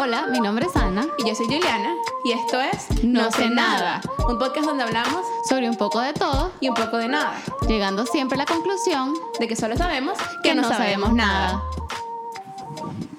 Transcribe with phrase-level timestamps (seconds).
[0.00, 1.06] Hola, mi nombre es Ana.
[1.18, 1.94] Y yo soy Juliana.
[2.24, 4.00] Y esto es No sé nada.
[4.28, 7.40] Un podcast donde hablamos Sobre un poco de todo, y un poco de nada.
[7.68, 11.62] llegando siempre a la conclusión De que solo sabemos que no sabemos nada.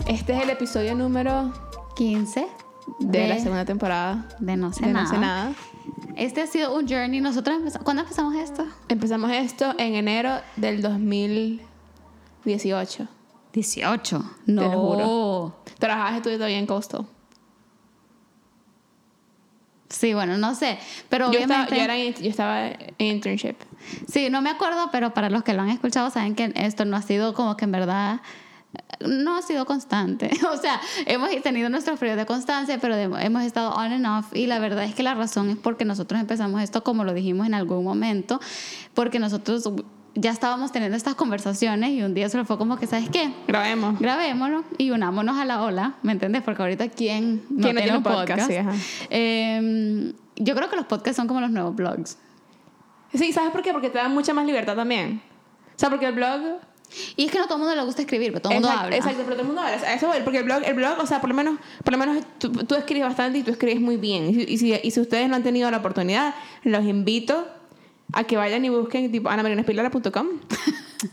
[0.07, 1.53] Este es el episodio número
[1.95, 2.47] 15
[2.99, 5.05] de, la segunda temporada de No sé de nada.
[5.05, 5.53] No sé nada.
[6.15, 7.21] Este ha sido un journey.
[7.21, 8.65] Nosotros empezamos, ¿Cuándo empezamos esto?
[8.89, 13.07] Empezamos esto en enero del 2018.
[13.57, 14.19] 18.
[14.45, 14.61] Te No.
[14.61, 15.55] lo juro.
[15.79, 17.05] Trabajabas estudiando todavía en Coastal.
[19.89, 20.77] Sí, bueno, no sé.
[21.09, 21.77] Pero Yo estaba, obviamente.
[21.77, 23.55] yo, era in- yo estaba en internship.
[24.11, 26.97] Sí, no me acuerdo, pero para los que lo han escuchado saben que esto no
[26.97, 28.19] ha sido como que en verdad
[28.99, 30.29] no ha sido constante.
[30.53, 34.45] O sea, hemos tenido nuestros periodos de constancia, pero hemos estado on and off y
[34.47, 37.53] la verdad es que la razón es porque nosotros empezamos esto como lo dijimos en
[37.53, 38.41] algún momento,
[38.93, 39.69] porque nosotros
[40.19, 43.33] ya estábamos teniendo estas conversaciones y un día solo fue como que, ¿sabes qué?
[43.47, 43.99] Grabemos.
[43.99, 46.41] Grabémoslo y unámonos a la ola, ¿me entiendes?
[46.41, 48.47] Porque ahorita quién no, ¿Quién no tiene un podcast?
[48.47, 48.79] podcast.
[48.79, 49.07] Sí.
[49.11, 52.17] Eh, yo creo que los podcasts son como los nuevos blogs.
[53.13, 53.71] Sí, ¿sabes por qué?
[53.71, 55.21] Porque te da mucha más libertad también.
[55.75, 56.41] O sea, porque el blog
[57.15, 58.85] Y es que no todo el mundo le gusta escribir, pero todo el mundo exacto,
[58.85, 58.97] habla.
[58.97, 59.77] Exacto, pero todo el mundo habla.
[59.77, 61.99] O sea, eso porque el blog, el blog, o sea, por lo menos, por lo
[61.99, 64.29] menos tú, tú escribes bastante y tú escribes muy bien.
[64.29, 67.47] Y, y si, y si ustedes no han tenido la oportunidad, los invito
[68.13, 70.27] a que vayan y busquen tipo anamarinespilara.com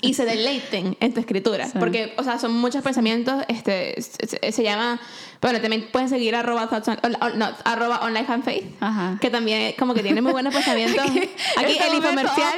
[0.00, 1.66] y se deleiten en tu escritura.
[1.66, 1.72] Sí.
[1.78, 4.98] Porque, o sea, son muchos pensamientos, este, se, se- llama,
[5.42, 9.18] bueno, también pueden seguir arroba, on- o- o- no, arroba online fan faith, Ajá.
[9.20, 11.04] que también como que tiene muy buenos pensamientos.
[11.04, 12.48] Aquí Este el infomercial.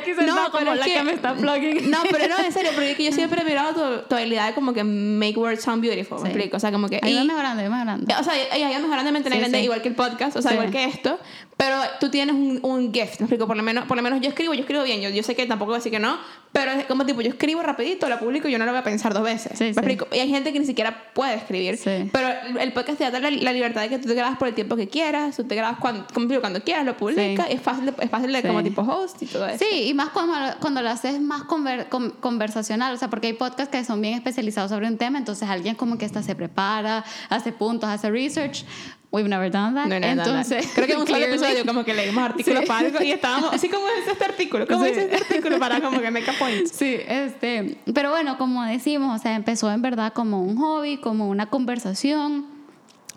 [0.00, 1.90] aquí sentada como la que me está plugging.
[1.90, 4.46] No, pero no, en serio, porque es que yo siempre he mirado tu, tu habilidad
[4.48, 6.22] de como que make words sound beautiful, Sí.
[6.24, 7.00] me explico, o sea, como que...
[7.02, 8.14] Ahí va y- mejorando, ahí va mejorando.
[8.18, 10.70] o sea, ella ya mejorando en Sí, grande, igual que el podcast, o sea, igual
[10.70, 11.18] que esto,
[11.64, 14.28] pero tú tienes un, un gift, me explico, por lo menos, por lo menos yo
[14.30, 16.18] escribo, yo escribo bien, yo, yo sé que tampoco voy a decir que no,
[16.50, 18.82] pero es como tipo, yo escribo rapidito, lo publico y yo no lo voy a
[18.82, 19.78] pensar dos veces, Sí, me sí.
[19.78, 22.10] explico, y hay gente que ni siquiera puede escribir, Sí.
[22.12, 24.48] pero el- el podcast te da la, la libertad de que tú te grabas por
[24.48, 27.86] el tiempo que quieras, tú te grabas cuando, como cuando quieras, lo publicas, es fácil
[27.86, 29.64] de, es fácil de como tipo host y todo eso.
[29.64, 33.34] Sí, y más cuando, cuando lo haces más conver- con- conversacional, o sea, porque hay
[33.34, 37.04] podcasts que son bien especializados sobre un tema, entonces alguien como que hasta se prepara,
[37.28, 38.64] hace puntos, hace research.
[39.12, 39.86] We've never done that.
[39.88, 40.22] No, no, no, no.
[40.22, 42.66] entonces, Creo que en un solo episodio como que leímos artículos Sí.
[42.66, 44.90] para algo y estábamos así como dice este artículo, como Sí.
[44.90, 46.66] dice este artículo para como que make a point.
[46.66, 51.28] Sí, este, pero bueno, como decimos, o sea, empezó en verdad como un hobby, como
[51.28, 52.46] una conversación,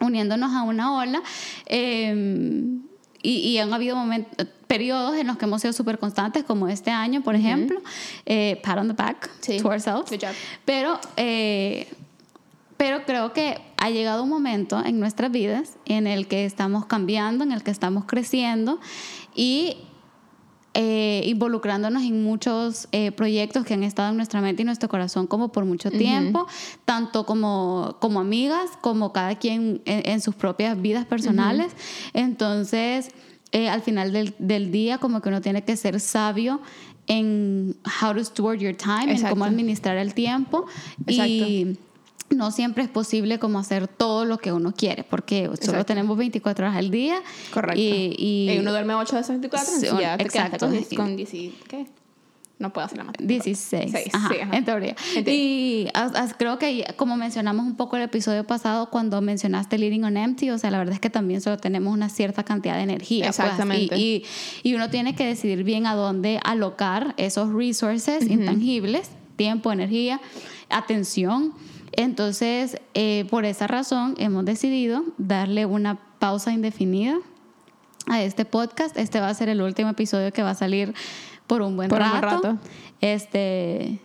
[0.02, 1.22] uniéndonos a una ola.
[1.68, 2.78] eh,
[3.22, 6.92] y, y han habido momentos, periodos en los que hemos sido súper constantes, como este
[6.92, 7.82] año, por ejemplo.
[8.26, 9.58] Eh, pat on the back Sí.
[9.60, 10.12] to ourselves.
[10.12, 10.36] Good job.
[10.64, 11.88] Pero, eh,
[12.78, 17.44] pero creo que ha llegado un momento en nuestras vidas en el que estamos cambiando,
[17.44, 18.80] en el que estamos creciendo
[19.34, 19.78] y
[20.74, 25.25] eh, involucrándonos en muchos eh, proyectos que han estado en nuestra mente y nuestro corazón
[25.25, 26.47] como por mucho tiempo,
[26.84, 31.72] tanto como, como amigas, como cada quien en, en sus propias vidas personales.
[32.14, 33.12] Entonces,
[33.53, 36.59] eh, al final del, del día, como que uno tiene que ser sabio
[37.08, 39.35] en how to steward your time, en Exacto.
[39.35, 40.66] cómo administrar el tiempo.
[41.08, 41.78] Y
[42.30, 46.66] no siempre es posible como hacer todo lo que uno quiere, porque solo tenemos 24
[46.68, 47.22] horas al día.
[47.53, 47.80] Correcto.
[47.80, 50.68] Y, y- Y uno duerme 8 de esas 24, Sí, entonces ya te exacto.
[50.68, 51.30] con, con 10,
[51.68, 51.85] ¿qué?
[52.58, 53.44] No puedo hacer la matemática.
[53.44, 53.91] 16.
[53.91, 54.56] Seis, ajá, sí, ajá.
[54.58, 54.96] en teoría.
[55.14, 55.31] Entiendo.
[55.31, 60.03] Y as- as- creo que como mencionamos un poco el episodio pasado cuando mencionaste Living
[60.03, 62.84] on Empty, o sea, la verdad es que también solo tenemos una cierta cantidad de
[62.84, 63.25] energía.
[63.25, 63.97] pues, Exactamente.
[63.97, 64.24] y,
[64.64, 70.22] y, y uno tiene que decidir bien a dónde alocar esos resources intangibles, tiempo, energía,
[70.69, 71.53] atención.
[71.98, 77.16] Entonces, eh, por esa razón hemos decidido darle una pausa indefinida
[78.08, 78.98] a este podcast.
[78.98, 80.94] Este va a ser el último episodio que va a salir
[81.48, 82.40] por un buen Por un rato.
[82.42, 82.58] buen rato.
[83.02, 84.00] Este,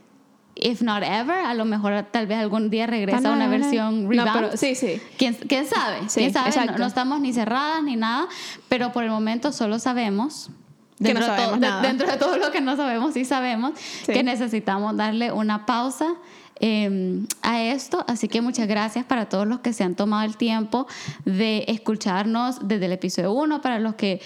[0.55, 4.09] if not ever, a lo mejor tal vez algún día regresa no, una no, versión
[4.09, 5.01] No, pero sí, sí.
[5.19, 6.09] ¿Quién, quién sabe?
[6.09, 6.51] Sí, ¿Quién sabe?
[6.79, 8.29] No- estamos ni cerradas ni nada,
[8.69, 10.51] pero por el momento solo sabemos.
[10.99, 13.73] Que Dentro, de, sabemos todo, de- dentro de todo lo que no sabemos, sí sabemos
[14.05, 14.13] Sí.
[14.13, 16.15] que necesitamos darle una pausa
[16.61, 18.05] eh, a esto.
[18.07, 20.87] Así que muchas gracias para todos los que se han tomado el tiempo
[21.25, 24.21] de escucharnos desde el episodio 1, para los que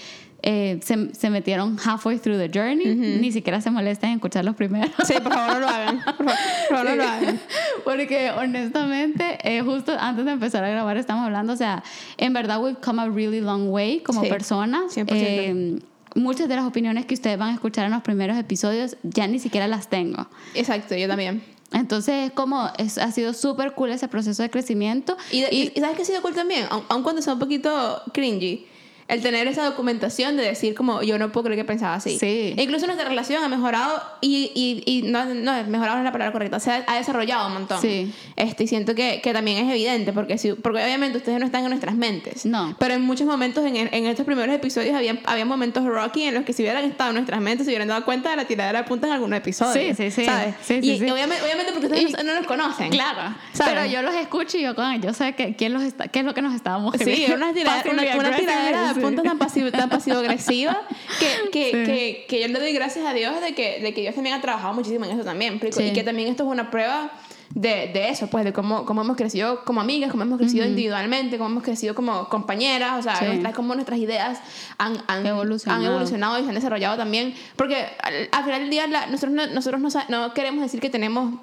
[0.47, 4.55] eh, se, se metieron halfway through the journey, ni siquiera se molesten en escuchar los
[4.55, 4.91] primeros.
[5.03, 6.03] Sí, por favor no lo hagan.
[6.05, 6.35] Por favor,
[6.69, 7.39] por favor no lo hagan.
[7.83, 11.83] Porque honestamente, eh, justo antes de empezar a grabar estamos hablando, o sea,
[12.17, 14.95] en verdad we've come a really long way como Sí, personas.
[14.95, 15.07] 100%.
[15.09, 15.79] Eh,
[16.13, 19.39] muchas de las opiniones que ustedes van a escuchar en los primeros episodios ya ni
[19.39, 20.27] siquiera las tengo.
[20.53, 21.54] Exacto, yo también.
[21.75, 25.17] Entonces, es como es, ha sido súper cool ese proceso de crecimiento.
[25.31, 26.65] Y, de- y- y ¿sabes qué ha sido cool también?
[26.69, 28.65] Aun, aun cuando sea un poquito cringy,
[29.07, 32.17] el tener esa documentación de decir como yo no puedo creer que pensaba así.
[32.17, 32.55] Sí.
[32.57, 36.11] E incluso nuestra relación ha mejorado y, y, y no, no, mejorado no es la
[36.11, 37.79] palabra correcta, se ha, ha desarrollado un montón.
[37.81, 38.11] Sí.
[38.35, 41.63] Este, y siento que, que también es evidente porque, si, porque obviamente ustedes no están
[41.63, 42.45] en nuestras mentes.
[42.47, 42.75] No.
[42.79, 46.43] Pero en muchos momentos, en, en estos primeros episodios, había, había momentos rocky en los
[46.43, 48.87] que si hubieran estado en nuestras mentes, se hubieran dado cuenta de la tiradera de
[48.87, 49.73] punta en algunos episodios.
[49.75, 50.25] Sí, sí, sí.
[50.25, 50.55] ¿Sabes?
[50.63, 51.09] Sí, sí, y sí.
[51.11, 52.89] Obviamente, obviamente porque ustedes Y- no, no nos conocen.
[52.89, 53.73] Claro, ¿Sabes?
[53.75, 56.25] pero yo los escucho y yo, con yo sé que, quién los está, qué es
[56.25, 59.15] lo que nos estábamos Sí, una tiradera, una tiradera sí.
[59.23, 60.81] tan pasivo, tan pasivo agresiva
[61.19, 61.71] que, que, Sí.
[61.71, 64.41] que, que yo le doy gracias a Dios de que, de que Dios también ha
[64.41, 65.59] trabajado muchísimo en eso también.
[65.71, 65.83] Sí.
[65.83, 67.11] Y que también esto es una prueba
[67.51, 71.37] de, de eso, pues de cómo, cómo hemos crecido como amigas, cómo hemos crecido individualmente,
[71.37, 73.25] cómo hemos crecido como compañeras, o sea, Sí.
[73.25, 74.39] nuestras- cómo nuestras ideas
[74.77, 75.81] han, han, Evolucionado.
[75.85, 77.33] han evolucionado y se han desarrollado también.
[77.55, 80.89] Porque al, al final del día la- nosotros, no, nosotros no, no queremos decir que
[80.89, 81.35] tenemos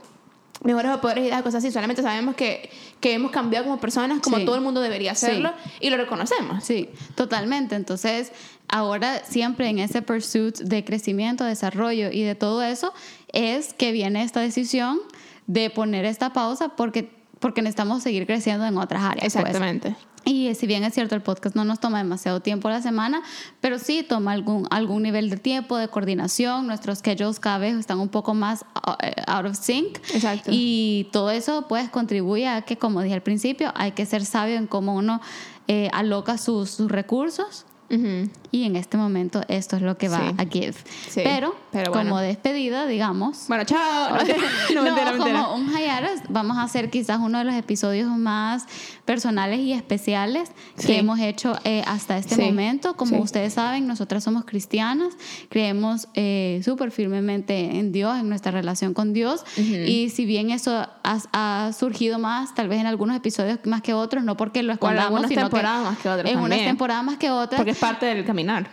[0.65, 0.91] mejores
[1.31, 2.71] las cosas así, solamente sabemos que,
[3.01, 4.45] que hemos cambiado como personas como Sí.
[4.45, 6.63] todo el mundo debería hacerlo y lo reconocemos.
[6.65, 7.75] Sí, totalmente.
[7.75, 8.33] Entonces,
[8.69, 12.93] ahora siempre en ese pursuit de crecimiento, desarrollo y de todo eso,
[13.33, 14.99] es que viene esta decisión
[15.47, 17.11] de poner esta pausa porque,
[17.41, 19.27] porque necesitamos seguir creciendo en otras áreas.
[19.43, 19.97] pues.
[20.25, 23.23] Y si bien es cierto, el podcast no nos toma demasiado tiempo a la semana,
[23.61, 26.67] pero sí toma algún, algún nivel de tiempo, de coordinación.
[26.67, 28.93] Nuestros schedules cada vez están un poco más uh,
[29.27, 29.99] out of sync.
[30.15, 30.51] Exacto.
[30.53, 34.57] Y todo eso pues contribuye a que, como dije al principio, hay que ser sabio
[34.57, 35.21] en cómo uno
[35.69, 37.67] eh, aloca sus, sus recursos.
[37.91, 38.31] Ujú.
[38.53, 40.35] Y en este momento esto es lo que va Sí.
[40.39, 40.75] a give.
[41.09, 42.19] Sí, Pero, pero como bueno.
[42.19, 44.11] despedida, digamos, Bueno, chao.
[44.75, 45.43] No, no, mentira, mentira.
[45.45, 48.67] como un hiatus, vamos a hacer quizás uno de los episodios más
[49.07, 50.87] personales y especiales Sí.
[50.87, 52.95] que hemos hecho eh, hasta este momento.
[52.95, 55.15] Como ustedes saben, nosotras somos cristianas,
[55.49, 59.45] creemos eh, súper firmemente en Dios, en nuestra relación con Dios.
[59.57, 63.95] Y si bien eso ha, ha surgido más, tal vez en algunos episodios más que
[63.95, 66.67] otros, no porque lo escondamos, sino temporadas más que otras En unas también.
[66.69, 67.59] temporadas más que otras.
[67.59, 68.25] Porque es parte del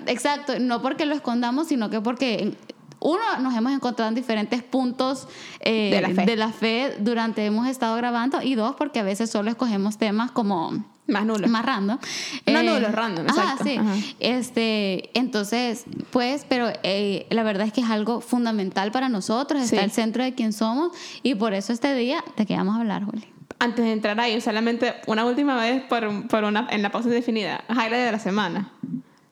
[0.05, 2.53] Exacto, no porque lo escondamos, sino que porque
[3.01, 5.27] uno nos hemos encontrado en diferentes puntos
[5.61, 6.25] eh, De la fe.
[6.25, 10.31] de la fe durante hemos estado grabando y dos porque a veces solo escogemos temas
[10.31, 11.47] como Más nulo.
[11.47, 11.97] más random.
[12.45, 13.63] No, nulos, random, ajá, exacto.
[13.63, 13.77] sí.
[13.77, 13.93] Ajá.
[14.19, 19.77] Este, entonces, pues, pero eh, la verdad es que es algo fundamental para nosotros, está
[19.77, 19.83] Sí.
[19.85, 20.91] el centro de quién somos
[21.23, 23.25] y por eso este día de qué vamos a hablar, Juli.
[23.59, 27.63] Antes de entrar ahí, solamente una última vez por, por una, en la pausa indefinida.
[27.69, 28.71] Highlight de la semana.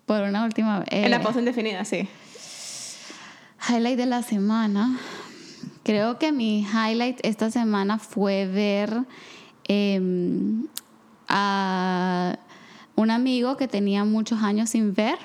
[0.08, 0.88] Por una última vez.
[0.90, 2.08] en la pausa indefinida, sí.
[3.70, 4.98] Highlight de la semana.
[5.84, 9.04] Creo que mi highlight esta semana fue ver
[9.68, 10.66] em,
[11.28, 12.38] a
[12.96, 15.18] un amigo que tenía muchos años sin ver.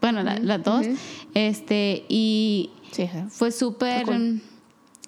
[0.00, 0.86] Bueno, la- las dos.
[1.34, 4.04] Este, y Sí, fue súper.
[4.04, 4.42] Cool.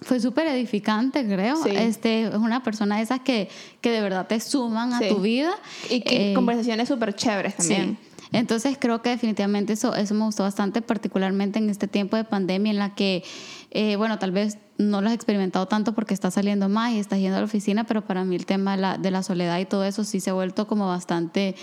[0.02, 1.62] Fue súper edificante, creo.
[1.62, 1.70] Sí.
[1.74, 3.50] Este, es una persona de esas que,
[3.82, 5.50] que de verdad te suman a tu vida.
[5.90, 7.98] Y que Eh, conversaciones súper chéveres también.
[8.32, 12.70] Entonces creo que definitivamente eso, eso me gustó bastante, particularmente en este tiempo de pandemia
[12.70, 13.24] en la que,
[13.70, 17.18] eh, bueno, tal vez no lo has experimentado tanto porque estás saliendo más y estás
[17.18, 19.66] yendo a la oficina, pero para mí el tema de la, de la soledad y
[19.66, 21.54] todo eso sí se ha vuelto como bastante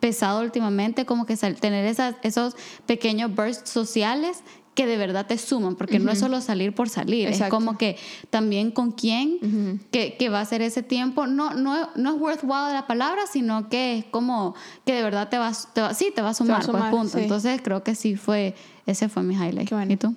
[0.00, 2.56] pesado últimamente, como que tener esas, esos
[2.86, 4.42] pequeños bursts sociales
[4.76, 7.56] que de verdad te suman, porque no es solo salir por salir, es Exacto.
[7.56, 7.96] como que
[8.30, 11.26] también con quién que, que va a ser ese tiempo.
[11.26, 15.38] No, no, no es worthwhile la palabra, sino que es como que de verdad te
[15.38, 17.16] vas, te va, sí, te va a sumar, sumar, pues punto.
[17.18, 17.22] sí.
[17.24, 18.54] Entonces creo que sí fue,
[18.86, 19.68] ese fue mi highlight.
[19.68, 19.92] Qué bueno.
[19.92, 20.14] ¿Y tú?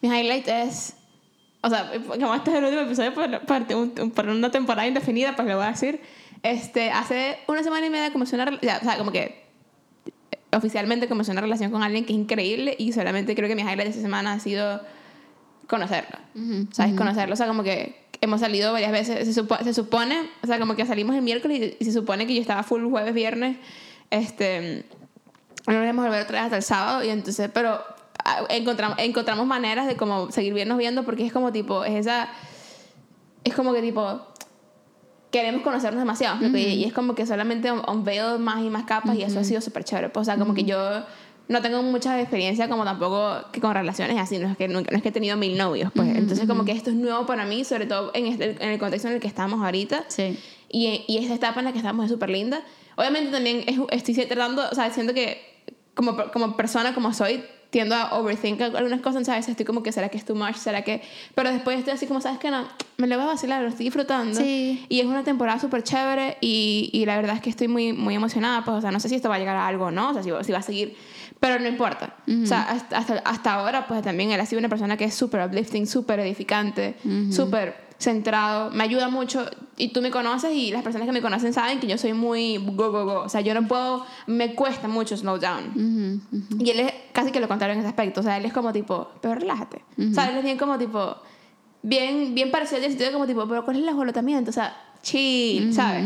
[0.00, 0.94] Mi highlight es.
[1.62, 5.34] O sea, como este es el último episodio por, por, un- por una temporada indefinida,
[5.34, 6.00] pues lo voy a decir.
[6.44, 9.45] Este, hace una semana y media comencé una ya, O sea, como que
[10.56, 13.84] oficialmente comencé una relación con alguien que es increíble y solamente creo que mi highlight
[13.84, 14.80] de esta semana ha sido
[15.66, 16.18] conocerlo.
[16.72, 16.94] ¿Sabes?
[16.94, 17.34] Conocerlo.
[17.34, 19.26] O sea, como que hemos salido varias veces.
[19.26, 22.26] Se, supo- se supone, o sea, como que salimos el miércoles y, y se supone
[22.26, 23.58] que yo estaba full jueves, viernes.
[24.10, 24.84] Este.
[25.66, 27.80] No nos íbamos a volver otra vez hasta el sábado y entonces, pero
[28.24, 32.28] ah, encontramos, encontramos maneras de como seguir viendo viendo porque es como tipo, es esa,
[33.42, 34.22] es como que tipo,
[35.36, 36.56] queremos conocernos demasiado ¿no?
[36.58, 37.70] y, y es como que solamente
[38.02, 40.08] veo más y más capas y eso ha sido súper chévere.
[40.08, 40.78] Pues, o sea, como que yo
[41.48, 44.96] no tengo mucha experiencia como tampoco que con relaciones así, no es que, nunca, no
[44.96, 46.08] es que he tenido mil novios, pues.
[46.16, 49.08] Entonces como que esto es nuevo para mí, sobre todo en, este- en el contexto
[49.08, 50.04] en el que estamos ahorita.
[50.08, 50.38] Sí.
[50.68, 52.62] Y, y esta etapa en la que estamos es súper linda.
[52.96, 55.40] Obviamente también es- estoy tratando, o sea, siento que
[55.94, 57.42] como, como persona como soy,
[57.76, 59.46] tiendo a overthink algunas cosas, ¿sabes?
[59.50, 60.54] Estoy como que, ¿será que es too much?
[60.56, 61.02] ¿Será que...?
[61.34, 62.50] Pero después estoy así como, ¿sabes qué?
[62.50, 62.66] No,
[62.96, 64.40] me lo voy a vacilar, lo estoy disfrutando.
[64.40, 64.86] Sí.
[64.88, 68.14] Y es una temporada súper chévere y, y la verdad es que estoy muy, muy
[68.14, 70.08] emocionada, pues, o sea, no sé si esto va a llegar a algo o no,
[70.08, 70.96] o sea, si, va- si va a seguir,
[71.38, 72.14] pero no importa.
[72.26, 75.12] O sea, hasta, hasta, hasta ahora, pues también él ha sido una persona que es
[75.14, 76.94] súper uplifting, súper edificante,
[77.30, 79.46] súper centrado, me ayuda mucho.
[79.76, 82.58] y tú me conoces y las personas que me conocen saben que yo soy muy
[82.58, 83.20] go, go, go.
[83.20, 86.22] O sea, yo no puedo, me cuesta mucho slow down.
[86.58, 88.20] Y él es casi que lo contrario en ese aspecto.
[88.20, 89.82] O sea, él es como tipo, pero relájate.
[89.98, 91.16] O sea, él es bien como tipo,
[91.82, 94.50] bien, bien parecido al sentido como tipo, pero ¿cuál es el ajolotamiento?
[94.50, 96.04] O sea, chill, ¿sabes?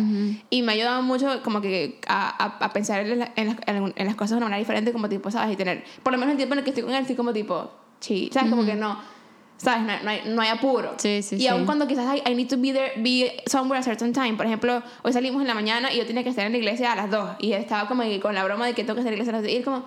[0.50, 4.14] Y me ha ayudado mucho como que a, a, pensar en, en, las, en, las
[4.14, 5.54] cosas de una manera diferente, como tipo, ¿sabes?
[5.54, 7.32] Y tener, por lo menos el tiempo en el que estoy con él, estoy como
[7.32, 7.70] tipo,
[8.00, 8.50] chill, ¿sabes?
[8.50, 9.19] Como que no
[9.62, 9.82] ¿sabes?
[9.82, 10.94] No, no, hay, no hay, apuro.
[10.96, 13.82] Sí, sí, y aun cuando quizás I, I, need to be there, be somewhere a
[13.82, 14.34] certain time.
[14.34, 16.92] Por ejemplo, hoy salimos en la mañana y yo tenía que estar en la iglesia
[16.92, 17.36] a las 2.
[17.40, 19.36] Y estaba como con la broma de que tengo que estar en la iglesia a
[19.36, 19.52] las 2.
[19.52, 19.84] Y él como,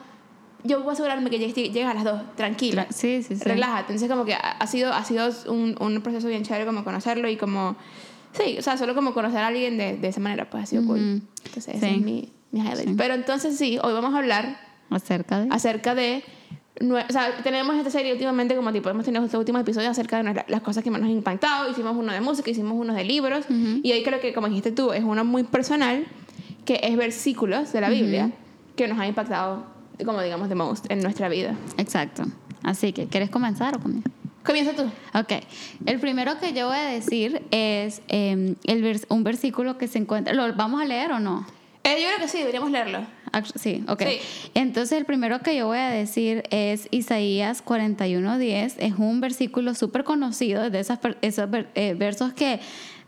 [0.63, 2.88] yo voy a asegurarme que llegues a las 2, tranquila.
[2.92, 3.44] Sí, sí, sí.
[3.44, 3.94] Relájate.
[3.94, 7.38] Entonces como que ha sido, ha sido un, un proceso bien chévere como conocerlo y
[7.38, 7.75] como...
[8.34, 10.86] Sí, o sea, solo como conocer a alguien de, de esa manera, pues ha sido
[10.86, 11.22] cool.
[11.46, 12.98] Entonces, ese es mi, mi highlight.
[12.98, 14.60] Pero entonces sí, hoy vamos a hablar...
[14.89, 15.48] Acerca de...
[15.51, 16.24] Acerca de
[16.82, 20.44] o sea, tenemos esta serie últimamente como tipo, hemos tenido estos últimos episodios acerca de
[20.48, 21.70] las cosas que más nos han impactado.
[21.70, 23.46] Hicimos uno de música, hicimos uno de libros.
[23.50, 26.06] Y ahí creo que, como dijiste tú, es uno muy personal,
[26.65, 28.32] que es versículos de la Biblia,
[28.75, 29.65] que nos han impactado,
[30.03, 31.56] como digamos, de most en nuestra vida.
[31.77, 32.24] Exacto.
[32.63, 34.10] Así que, ¿quieres comenzar o comienzo?
[34.44, 34.84] Comienza tú.
[35.18, 35.44] Ok.
[35.86, 40.34] El primero que yo voy a decir es em, el un versículo que se encuentra.
[40.34, 41.46] ¿Lo vamos a leer o no?
[41.84, 43.06] Eh, yo creo que sí, deberíamos leerlo.
[43.56, 44.04] Sí, ok.
[44.54, 48.75] Entonces el primero que yo voy a decir es Isaías 41.10.
[48.78, 52.62] Es un versículo súper conocido, de esas, esos eh, versos que,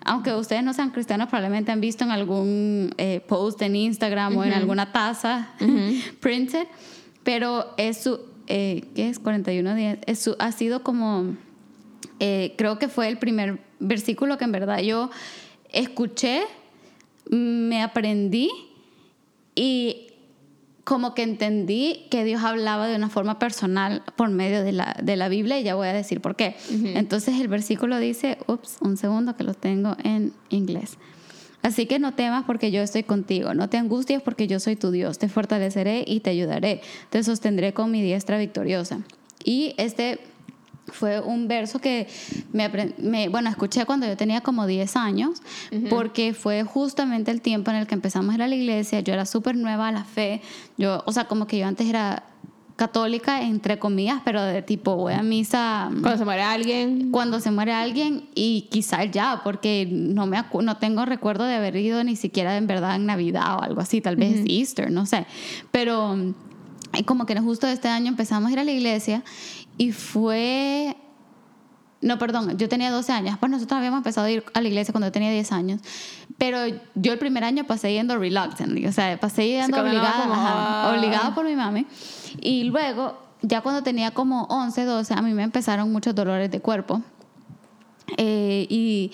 [0.03, 4.44] aunque ustedes no sean cristianos, probablemente han visto en algún eh, post en Instagram o
[4.44, 5.53] en alguna taza
[6.20, 6.67] printed.
[7.24, 10.00] Pero es su, ¿qué es 41.10?
[10.05, 11.38] Es su, ha sido como,
[12.20, 15.12] creo que fue el primer versículo que en verdad yo
[15.72, 16.44] escuché
[17.29, 18.50] me aprendí
[19.55, 20.07] y
[20.83, 25.15] como que entendí que Dios hablaba de una forma personal por medio de la, de
[25.15, 26.55] la Biblia y ya voy a decir por qué.
[26.69, 30.97] Entonces el versículo dice, ups, un segundo que lo tengo en inglés.
[31.63, 34.91] Así que no temas porque yo estoy contigo, no te angusties porque yo soy tu
[34.91, 39.00] Dios, te fortaleceré y te ayudaré, te sostendré con mi diestra victoriosa.
[39.43, 40.19] Y este
[40.88, 42.08] fue un verso que
[42.54, 45.42] me, bueno, escuché cuando yo tenía como 10 años,
[45.89, 49.13] porque fue justamente el tiempo en el que empezamos a ir a la iglesia, yo
[49.13, 50.42] era súper nueva a la fe,
[50.77, 52.24] yo, o sea, como que yo antes era
[52.75, 55.89] católica, entre comillas, pero de tipo voy a misa.
[55.89, 57.12] Mm, cuando se muere alguien.
[57.12, 61.77] Cuando se muere alguien y quizás ya, porque no, me no tengo recuerdo de haber
[61.77, 65.25] ido ni siquiera en verdad en Navidad o algo así, tal vez Easter, no sé.
[65.72, 66.34] Pero mm,
[67.06, 69.24] como que justo este año empezamos a ir a la iglesia
[69.77, 70.96] y fue...
[72.01, 73.38] No, perdón, yo tenía 12 años.
[73.39, 75.82] Pues nosotros habíamos empezado a ir a la iglesia cuando yo tenía 10 años.
[76.38, 76.60] Pero
[76.94, 78.77] yo el primer año pasé yendo reluctant.
[78.86, 81.88] O sea, pasé yendo obligada, obligada por mi mami.
[82.41, 86.60] Y luego, ya cuando tenía como 11, 12, a mí me empezaron muchos dolores de
[86.60, 87.01] cuerpo.
[88.17, 89.12] Eh, y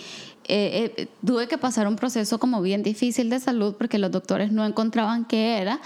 [0.53, 4.51] eh, eh, tuve que pasar un proceso como bien difícil de salud porque los doctores
[4.51, 5.79] no encontraban qué era,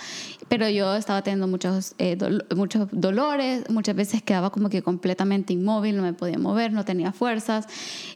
[0.48, 2.18] pero yo estaba teniendo muchos, eh,
[2.56, 7.12] muchos dolores, muchas veces quedaba como que completamente inmóvil, no me podía mover, no tenía
[7.12, 7.68] fuerzas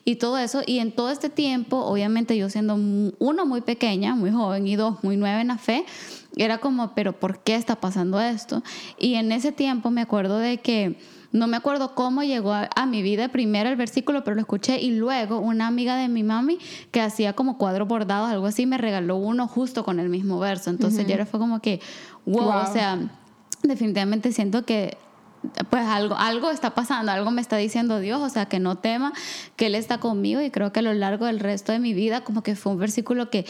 [0.05, 0.61] y todo eso.
[0.65, 2.75] Y en todo este tiempo, obviamente yo siendo
[3.19, 5.85] uno muy pequeña, muy joven y dos muy nueva en la fe,
[6.37, 8.63] era como, pero ¿por qué está pasando esto?
[8.99, 10.97] Y en ese tiempo me acuerdo de que
[11.31, 14.91] no me acuerdo cómo llegó a, mi vida primero el versículo, pero lo escuché y
[14.91, 16.57] luego una amiga de mi mami
[16.91, 20.71] que hacía como cuadros bordados, algo así, me regaló uno justo con el mismo verso.
[20.71, 21.81] Entonces ya fue como que,
[22.29, 22.99] wow, o sea,
[23.63, 24.97] definitivamente siento que
[25.69, 29.13] pues algo, algo está pasando, algo me está diciendo Dios, o sea, que no tema,
[29.55, 32.23] que Él está conmigo y creo que a lo largo del resto de mi vida
[32.23, 33.45] como que fue un versículo que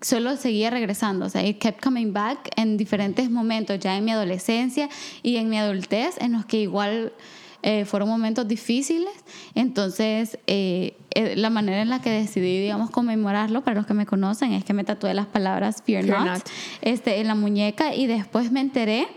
[0.00, 4.12] solo seguía regresando, o sea, it kept coming back en diferentes momentos, ya en mi
[4.12, 4.88] adolescencia
[5.22, 7.12] y en mi adultez, en los que igual
[7.62, 9.12] eh, fueron momentos difíciles.
[9.54, 14.06] Entonces, eh, eh, la manera en la que decidí, digamos, conmemorarlo, para los que me
[14.06, 16.42] conocen, es que me tatué las palabras Fear, not,
[16.82, 19.08] Este, en la muñeca y después me enteré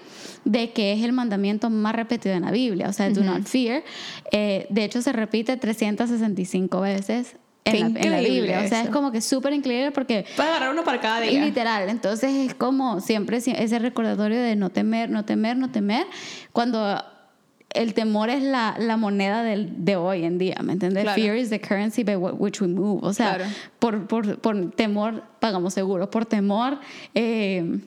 [0.46, 3.84] de que es el mandamiento más repetido en la Biblia, o sea, do not fear.
[4.32, 8.62] de hecho, se repite 365 veces en la, Biblia.
[8.66, 10.26] O sea, es como que súper increíble porque...
[10.36, 11.44] Para agarrar uno para cada día.
[11.44, 11.90] Literal.
[11.90, 16.06] Entonces es como siempre ese recordatorio de no temer, no temer, no temer.
[16.52, 17.02] Cuando
[17.74, 21.10] el temor es la, la moneda del, de hoy en día, ¿me entiendes?
[21.14, 23.00] Fear is the currency by which we move.
[23.04, 23.40] O sea,
[23.80, 26.10] por, por, por, temor pagamos seguro.
[26.10, 26.80] Por temor...
[27.16, 27.82] Eh,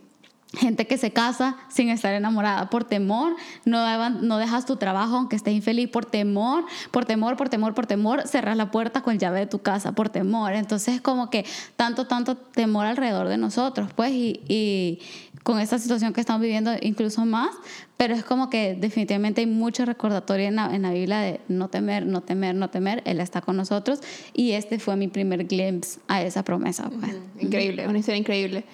[0.56, 5.36] Gente que se casa sin estar enamorada por temor, no, no dejas tu trabajo aunque
[5.36, 9.40] estés infeliz por temor, por temor, por temor, por temor, cerras la puerta con llave
[9.40, 10.52] de tu casa por temor.
[10.54, 11.44] Entonces es como que
[11.76, 15.00] tanto, tanto temor alrededor de nosotros, pues, y, y
[15.46, 17.50] con esta situación que estamos viviendo incluso más,
[17.96, 21.68] pero es como que definitivamente hay mucho recordatorio en la, en la Biblia de no
[21.68, 24.00] temer, no temer, no temer, Él está con nosotros
[24.32, 26.90] y este fue mi primer glimpse a esa promesa.
[26.90, 27.14] Pues.
[27.38, 28.64] Increíble, una historia increíble.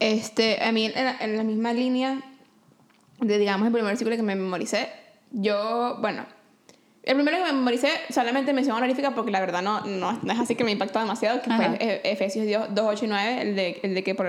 [0.00, 2.22] Este, a mí, en la, en la misma línea
[3.20, 4.88] de, digamos, el primer versículo que me memoricé,
[5.32, 6.24] yo, bueno,
[7.06, 10.38] el primero que me memoricé solamente mención honorífica porque la verdad no, no, no es
[10.38, 11.76] así que me impactó demasiado, que Ajá.
[11.78, 14.26] fue Efesios 2, 2, 8 y 9, el de, el de que por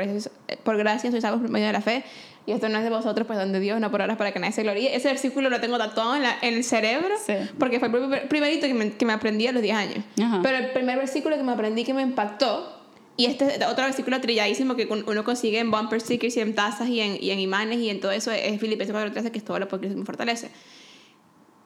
[0.63, 2.03] por gracia sois salvos por medio de la fe,
[2.46, 4.53] y esto no es de vosotros, pues donde Dios no por horas para que nadie
[4.53, 4.96] se gloríe.
[4.96, 7.34] Ese versículo lo tengo tatuado en, la- en el cerebro Sí.
[7.60, 10.05] porque fue el primer- primerito que me, que me aprendí a los 10 años.
[10.22, 10.39] Ajá.
[10.43, 12.74] Pero el primer versículo que me aprendí que me impactó,
[13.17, 16.88] y este es otro versículo trilladísimo que uno consigue en bumper stickers y en tazas
[16.88, 19.57] y en, y en imanes y en todo eso, es Filipenses 4.13, que es todo
[19.60, 20.50] lo Cristo me fortalece.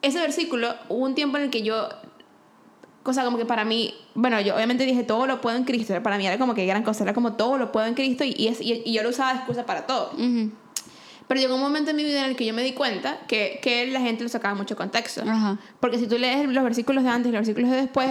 [0.02, 1.90] Ese versículo, hubo un tiempo en el que yo,
[3.04, 6.18] cosa como que para mí, bueno, yo obviamente dije todo lo puedo en Cristo, para
[6.18, 8.48] mí era como que gran cosa, era como todo lo puedo en Cristo y, y,
[8.48, 10.12] es- y- y yo lo usaba de excusa para todo.
[11.28, 13.60] Pero llegó un momento en mi vida en el que yo me di cuenta que,
[13.62, 15.22] que la gente lo sacaba mucho contexto.
[15.26, 15.58] Ajá.
[15.80, 18.10] Porque si tú lees los versículos de antes y los versículos de después,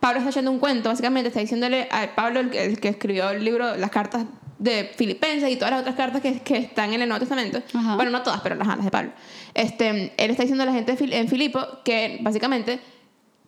[0.00, 3.28] Pablo está echando un cuento, básicamente está diciéndole a Pablo, el que, el que escribió
[3.30, 4.24] el libro, las cartas
[4.58, 7.60] de Filipenses y todas las otras cartas que, que están en el Nuevo Testamento.
[7.74, 7.96] Ajá.
[7.96, 9.10] Bueno, no todas, pero las, las de Pablo.
[9.54, 12.80] Este, él está diciendo a la gente en Filipo que básicamente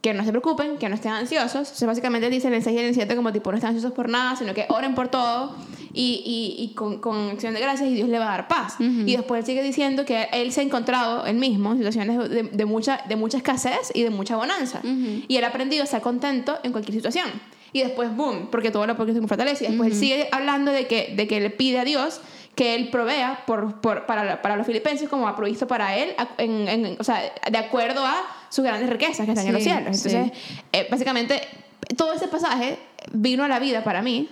[0.04, 1.73] que no se preocupen, que no estén ansiosos.
[1.73, 3.68] O sea, básicamente dice en el 6 y en el 7 como tipo no estén
[3.68, 5.56] ansiosos por nada, sino que oren por todo
[5.94, 6.23] y,
[6.58, 8.76] y, y con, con acción de gracias y Dios le va a dar paz.
[8.78, 12.42] Y después él sigue diciendo que él se ha encontrado él mismo en situaciones de,
[12.42, 14.82] de mucha, de mucha escasez y de mucha bonanza.
[14.84, 17.30] Y él ha aprendido a estar contento en cualquier situación.
[17.73, 19.64] Y después, boom, porque todo lo porque me fortalece.
[19.64, 22.20] Y después él sigue hablando de que, de que le pide a Dios
[22.54, 26.68] que él provea por, por, para, para los filipenses como ha provisto para él, en,
[26.68, 27.20] en- o sea,
[27.50, 28.14] de acuerdo a
[28.49, 29.96] sus grandes riquezas que están en los Sí, cielos.
[29.99, 30.08] sí.
[30.11, 30.38] Entonces,
[30.73, 31.40] eh, básicamente,
[31.96, 32.78] todo ese pasaje
[33.12, 34.28] vino a la vida para mí,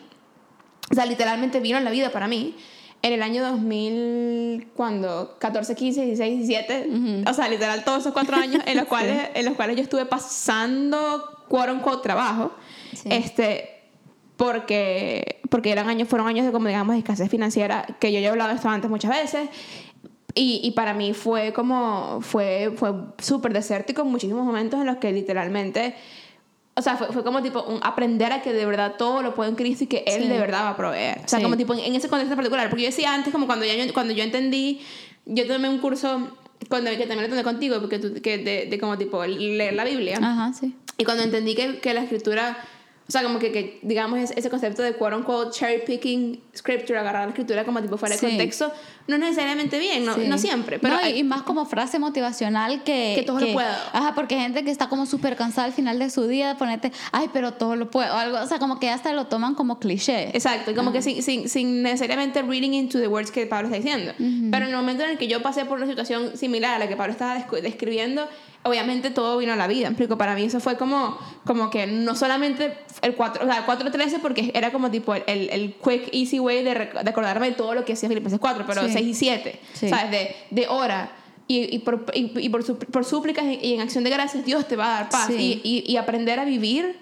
[0.90, 2.54] o sea, literalmente vino a la vida para mí
[3.02, 8.36] en el año 2000, cuando 14, 15, 16, 17, o sea, literal todos esos cuatro
[8.36, 12.52] años en los cuales, en los cuales yo estuve pasando, quote unquote, trabajo,
[12.94, 13.08] Sí.
[13.10, 13.71] este,
[14.36, 18.30] porque, porque eran años, fueron años de como digamos escasez financiera, que yo ya he
[18.30, 19.48] hablado de esto antes muchas veces,
[20.34, 25.12] y, y para mí fue como, fue, fue súper desértico muchísimos momentos en los que
[25.12, 25.94] literalmente,
[26.74, 29.50] o sea, fue, fue como tipo un aprender a que de verdad todo lo puede
[29.50, 30.28] en Cristo y que Él Sí.
[30.28, 31.18] de verdad va a proveer.
[31.22, 31.42] O sea, Sí.
[31.42, 33.92] como tipo en, en ese contexto particular, porque yo decía antes, como cuando, ya yo,
[33.92, 34.80] cuando yo entendí,
[35.26, 36.28] yo tomé un curso
[36.70, 39.84] cuando, que también lo tomé contigo, porque tú, que de, de como tipo leer la
[39.84, 40.18] Biblia.
[40.22, 40.74] Ajá, sí.
[40.96, 42.56] Y cuando entendí que, que la escritura,
[43.12, 47.24] o sea, como que, que digamos, ese, concepto de quote unquote cherry picking scripture, agarrar
[47.24, 48.24] la escritura como tipo fuera Sí.
[48.24, 48.72] de contexto,
[49.06, 50.22] no es necesariamente bien, no, Sí.
[50.28, 50.78] no siempre.
[50.78, 53.12] Pero No, y- hay- y más como frase motivacional que...
[53.16, 53.68] Que todo lo puedo.
[53.92, 56.90] Ajá, porque gente que está como súper cansada al final de su día de ponerte,
[57.10, 59.78] ay, pero todo lo puedo, o algo, o sea, como que hasta lo toman como
[59.78, 60.30] cliché.
[60.34, 63.76] Exacto, y como que sin, sin, sin necesariamente reading into the words que Pablo está
[63.76, 64.14] diciendo.
[64.16, 66.88] Pero en el momento en el que yo pasé por una situación similar a la
[66.88, 68.26] que Pablo estaba describiendo,
[68.64, 69.88] obviamente todo vino a la vida.
[69.88, 70.16] ¿me explico?
[70.18, 74.20] Para mí eso fue como, como que no solamente el 4, o sea, el 4.13
[74.20, 77.74] porque era como tipo el, el, el quick, easy way de, de acordarme de todo
[77.74, 78.92] lo que hacía Filipenses 4, pero Sí.
[78.92, 79.88] 6 y 7, Sí.
[79.88, 80.10] ¿sabes?
[80.10, 81.12] De, de hora.
[81.48, 84.76] Y, y, por, y, y por, por súplicas y, en acción de gracias, Dios te
[84.76, 85.26] va a dar paz.
[85.26, 85.60] Sí.
[85.64, 86.96] Y aprender a vivir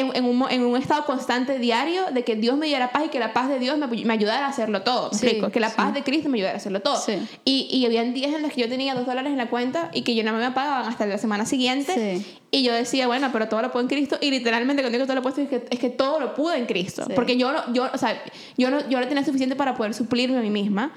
[0.00, 3.08] en, en un, en un estado constante diario de que Dios me diera paz y
[3.08, 5.10] que la paz de Dios me, me ayudara a hacerlo todo.
[5.12, 5.50] ¿me Sí, explico?
[5.50, 5.76] Que la sí.
[5.76, 6.96] paz de Cristo me ayudara a hacerlo todo.
[7.00, 7.18] Sí.
[7.44, 10.02] Y, y habían días en los que yo tenía dos dólares en la cuenta y
[10.02, 11.94] que yo no me pagaban hasta la semana siguiente.
[11.94, 12.36] Sí.
[12.50, 14.18] Y yo decía, bueno, pero todo lo puedo en Cristo.
[14.20, 16.66] Y literalmente cuando digo todo lo puedo es que, es que todo lo pude en
[16.66, 17.04] Cristo.
[17.06, 17.12] Sí.
[17.14, 18.20] Porque yo, no- yo, o sea,
[18.56, 20.92] yo, no, yo no tenía suficiente para poder suplirme a mí misma.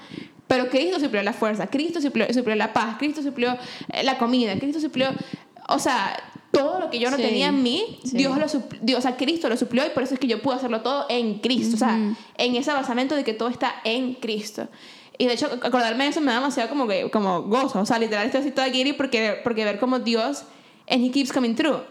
[0.46, 3.56] Pero Cristo suplió la fuerza, Cristo suplió, suplió la paz, Cristo suplió
[3.92, 5.08] eh, la comida, Cristo suplió,
[5.68, 6.14] o sea,
[6.54, 7.22] todo lo que yo no Sí.
[7.22, 8.16] tenía en mí, Sí.
[8.16, 8.46] Dios lo
[8.80, 11.06] Dios, o sea, Cristo lo suplió y por eso es que yo pude hacerlo todo
[11.08, 11.96] en Cristo, o sea,
[12.38, 14.68] en ese basamento de que todo está en Cristo.
[15.18, 17.98] Y de hecho, acordarme de eso me da demasiado como, que, como gozo, o sea,
[17.98, 20.44] literal estoy así toda giddy porque, porque ver como Dios,
[20.88, 21.82] and He keeps coming through.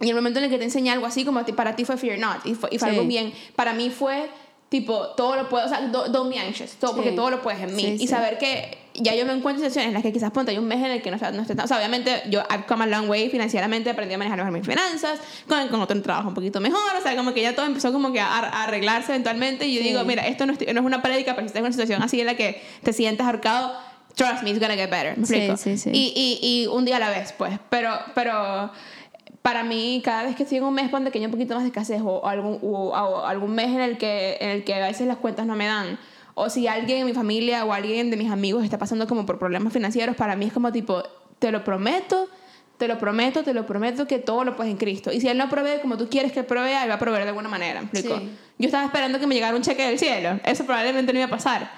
[0.00, 2.18] Y el momento en el que te enseña algo así, como para ti fue fear
[2.18, 2.94] not, y fue, y fue Sí.
[2.96, 4.30] algo bien, para mí fue
[4.68, 7.16] tipo, todo lo puedo, o sea, do- don't be anxious, todo, porque Sí.
[7.16, 7.82] todo lo puedes en mí.
[7.82, 8.06] Sí, y sí.
[8.08, 10.66] saber que ya yo me encuentro en situaciones en las que quizás, ponte, hay un
[10.66, 12.86] mes en el que no, no estoy tan- o sea, obviamente yo, I've come a
[12.86, 16.60] long way financieramente, aprendí a manejar mejor mis finanzas, con, con otro trabajo un poquito
[16.60, 19.74] mejor, o sea, como que ya todo empezó como que a, a arreglarse eventualmente, y
[19.74, 21.72] yo digo, mira, esto no es, no es una prédica, pero si estás en una
[21.72, 23.72] situación así en la que te sientes ahorcado,
[24.16, 25.16] trust me, it's gonna get better.
[25.16, 25.56] ¿me Sí, explico?
[25.56, 25.90] sí, sí.
[25.94, 27.56] Y, y, y un día a la vez, pues.
[27.70, 28.70] Pero, pero
[29.42, 31.62] para mí, cada vez que estoy en un mes, ponte que hay un poquito más
[31.62, 34.86] de escasez o algún, o, o algún mes en el, que, en el que a
[34.86, 35.98] veces las cuentas no me dan,
[36.34, 39.38] o si alguien en mi familia o alguien de mis amigos está pasando como por
[39.38, 41.02] problemas financieros, para mí es como tipo,
[41.38, 42.28] te lo prometo,
[42.76, 45.12] te lo prometo, te lo prometo que todo lo puedes en Cristo.
[45.12, 47.24] Y si Él no provee como tú quieres que Él provea, Él va a proveer
[47.24, 47.80] de alguna manera.
[47.80, 48.18] ¿me explico?
[48.18, 48.30] Sí.
[48.58, 50.38] Yo estaba esperando que me llegara un cheque del cielo.
[50.44, 51.70] Eso probablemente no iba a pasar.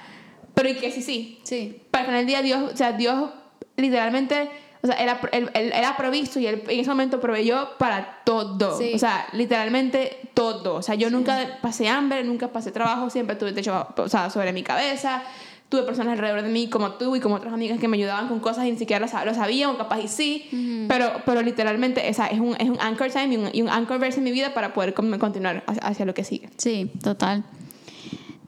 [0.55, 1.38] Pero y que sí, sí.
[1.42, 1.83] Sí.
[1.90, 3.31] Para el final del día, Dios, o sea, Dios
[3.77, 4.51] literalmente,
[4.83, 8.79] o sea, ha- él, él- ha provisto y él en ese momento proveyó para todo.
[8.79, 8.93] Sí.
[8.95, 10.77] O sea, literalmente todo.
[10.77, 14.53] O sea, yo nunca pasé hambre, nunca pasé trabajo, siempre tuve techo o sea, sobre
[14.53, 15.23] mi cabeza.
[15.69, 18.40] Tuve personas alrededor de mí como tú y como otras amigas que me ayudaban con
[18.40, 20.87] cosas y ni siquiera lo, sab- lo sabían o capaz y sí.
[20.88, 24.01] pero, pero literalmente esa es, un, es un anchor time y un, y un anchor
[24.01, 26.49] verse en mi vida para poder continuar hacia, hacia lo que sigue.
[26.57, 27.45] Sí, total.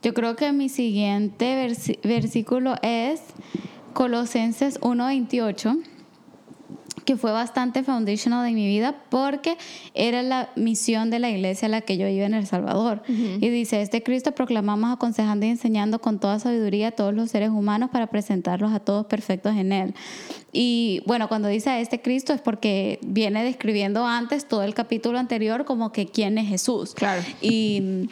[0.03, 1.55] Yo creo que mi siguiente
[2.03, 3.21] versículo es
[3.93, 5.79] Colosenses 1:28,
[7.05, 9.57] que fue bastante foundational en mi vida porque
[9.95, 13.03] era la misión de la iglesia a la que yo iba en El Salvador.
[13.09, 17.51] Y dice, este Cristo proclamamos aconsejando y enseñando con toda sabiduría a todos los seres
[17.51, 19.95] humanos para presentarlos a todos perfectos en Él.
[20.53, 25.19] Y bueno, cuando dice a este Cristo es porque viene describiendo antes todo el capítulo
[25.19, 26.95] anterior como que quién es Jesús.
[26.95, 27.23] Claro.
[27.41, 28.09] Y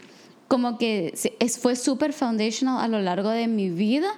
[0.48, 1.14] como que
[1.61, 4.09] fue súper foundational a lo largo de mi vida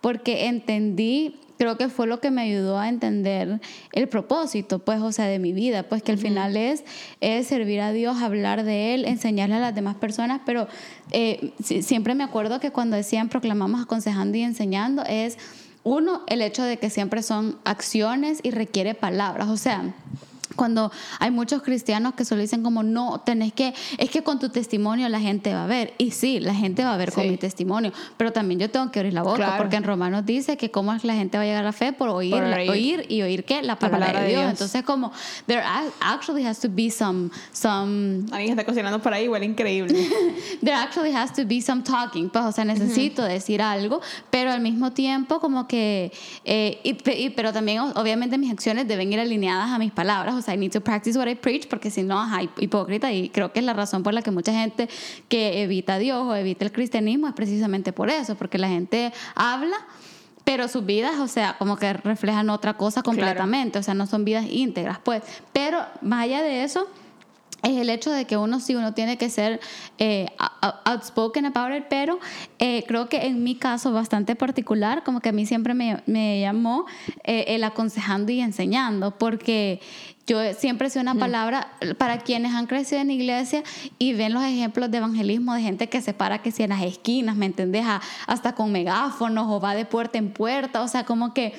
[0.00, 3.60] porque entendí, creo que fue lo que me ayudó a entender
[3.92, 6.84] el propósito, pues, o sea, de mi vida, pues que al final es,
[7.20, 10.68] es servir a Dios, hablar de Él, enseñarle a las demás personas, pero
[11.10, 15.36] eh, si- siempre me acuerdo que cuando decían proclamamos aconsejando y enseñando es...
[15.84, 19.48] Uno, el hecho de que siempre son acciones y requiere palabras.
[19.48, 19.94] O sea,
[20.58, 24.50] cuando hay muchos cristianos que solo dicen como no, tenés que, es que con tu
[24.50, 25.94] testimonio la gente va a ver.
[25.96, 28.98] Y sí, la gente va a ver con mi testimonio, pero también yo tengo que
[28.98, 29.54] abrir la boca, Claro.
[29.56, 31.92] porque en Romanos dice que cómo es la gente va a llegar a la fe
[31.92, 32.70] por oír, Por oír.
[32.70, 34.40] oír y oír qué, la palabra, palabra de, Dios.
[34.42, 34.50] Dios.
[34.52, 35.12] Entonces como,
[35.46, 39.94] there a- actually has to be some, some Alguien está cocinando por ahí, huele increíble.
[40.60, 44.60] there actually has to be some talking, pues, o sea, necesito decir algo, pero al
[44.60, 46.10] mismo tiempo como que,
[46.44, 50.42] eh, y, y- pero también obviamente mis acciones deben ir alineadas a mis palabras, o
[50.42, 53.28] sea, I need to practice what I preach, porque si no, ajá, hip- hipócrita, y
[53.30, 54.88] creo que es la razón por la que mucha gente
[55.28, 59.12] que evita a Dios o evita el cristianismo es precisamente por eso, porque la gente
[59.34, 59.76] habla,
[60.44, 64.24] pero sus vidas, o sea, como que reflejan otra cosa completamente, o sea, no son
[64.24, 66.86] vidas íntegras, pues, pero más allá de eso,
[67.64, 69.58] es el hecho de que uno sí, uno tiene que ser
[69.98, 72.20] eh, out- outspoken about it, pero
[72.60, 76.40] eh, creo que en mi caso bastante particular, como que a mí siempre me, me
[76.40, 76.86] llamó
[77.24, 79.80] eh, el aconsejando y enseñando, porque
[80.28, 83.64] yo siempre sido una palabra para quienes han crecido en iglesia
[83.98, 86.82] y ven los ejemplos de evangelismo de gente que se para que si en las
[86.82, 87.84] esquinas, ¿me entendés?
[87.86, 91.54] A- hasta con megáfonos o va de puerta en puerta, o sea, como que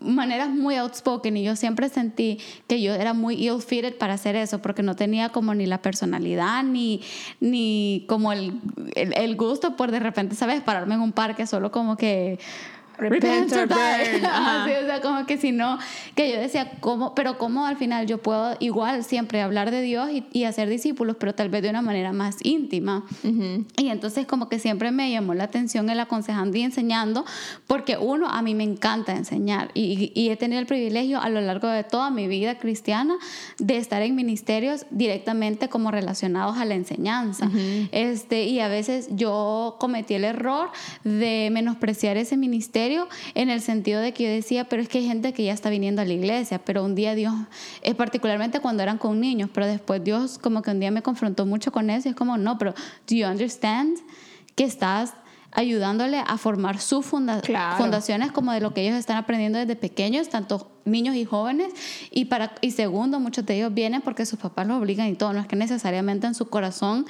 [0.00, 4.60] maneras muy outspoken y yo siempre sentí que yo era muy ill-fitted para hacer eso
[4.60, 7.02] porque no tenía como ni la personalidad ni,
[7.40, 8.54] ni como el,
[8.96, 10.60] el, el gusto por de repente, ¿sabes?
[10.60, 12.38] Pararme en un parque solo como que...
[13.10, 14.24] Repent or burn.
[14.24, 15.78] Ajá, sí, o sea, como que si no,
[16.14, 17.14] que yo decía, ¿cómo?
[17.14, 21.16] Pero cómo al final yo puedo igual siempre hablar de Dios y, y hacer discípulos,
[21.18, 23.04] pero tal vez de una manera más íntima.
[23.76, 27.24] Y entonces como que siempre me llamó la atención el aconsejando y enseñando,
[27.66, 31.40] porque uno, a mí me encanta enseñar y, y he tenido el privilegio a lo
[31.40, 33.16] largo de toda mi vida cristiana
[33.58, 37.50] de estar en ministerios directamente como relacionados a la enseñanza.
[37.92, 40.70] este, y a veces yo cometí el error
[41.04, 42.91] de menospreciar ese ministerio
[43.34, 45.70] en el sentido de que yo decía, pero es que hay gente que ya está
[45.70, 47.34] viniendo a la iglesia, pero un día Dios,
[47.82, 51.46] es particularmente cuando eran con niños, pero después Dios como que un día me confrontó
[51.46, 52.72] mucho con eso y es como, no, pero
[53.08, 53.98] do you understand
[54.54, 55.14] que estás
[55.54, 57.76] ayudándole a formar sus funda- Claro.
[57.76, 61.72] fundaciones como de lo que ellos están aprendiendo desde pequeños, tanto niños y jóvenes,
[62.10, 65.32] y, para, y segundo, muchos de ellos vienen porque sus papás los obligan y todo,
[65.34, 67.04] no es que necesariamente en su corazón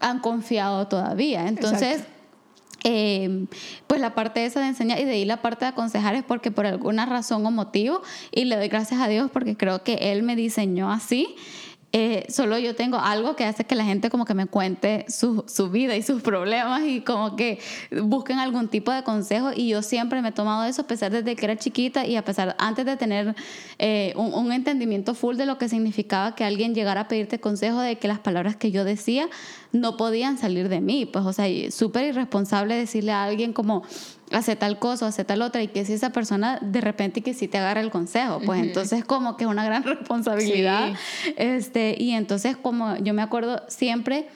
[0.00, 1.46] han confiado todavía.
[1.46, 2.12] Entonces, Exacto.
[2.88, 3.46] Eh,
[3.88, 6.52] pues la parte esa de enseñar y de ahí la parte de aconsejar es porque
[6.52, 10.22] por alguna razón o motivo, y le doy gracias a Dios porque creo que Él
[10.22, 11.34] me diseñó así.
[11.92, 15.44] Eh, solo yo tengo algo que hace que la gente como que me cuente su,
[15.46, 17.58] su vida y sus problemas y como que
[18.02, 21.36] busquen algún tipo de consejo y yo siempre me he tomado eso a pesar desde
[21.36, 23.34] que era chiquita y a pesar antes de tener
[23.78, 27.80] eh, un, un entendimiento full de lo que significaba que alguien llegara a pedirte consejo
[27.80, 29.28] de que las palabras que yo decía
[29.72, 33.84] no podían salir de mí, pues o sea, súper irresponsable decirle a alguien como
[34.32, 37.48] hace tal cosa hace tal otra y que si esa persona de repente que si
[37.48, 40.94] te agarra el consejo, pues entonces como que es una gran responsabilidad.
[41.36, 44.28] Este, y entonces como yo me acuerdo siempre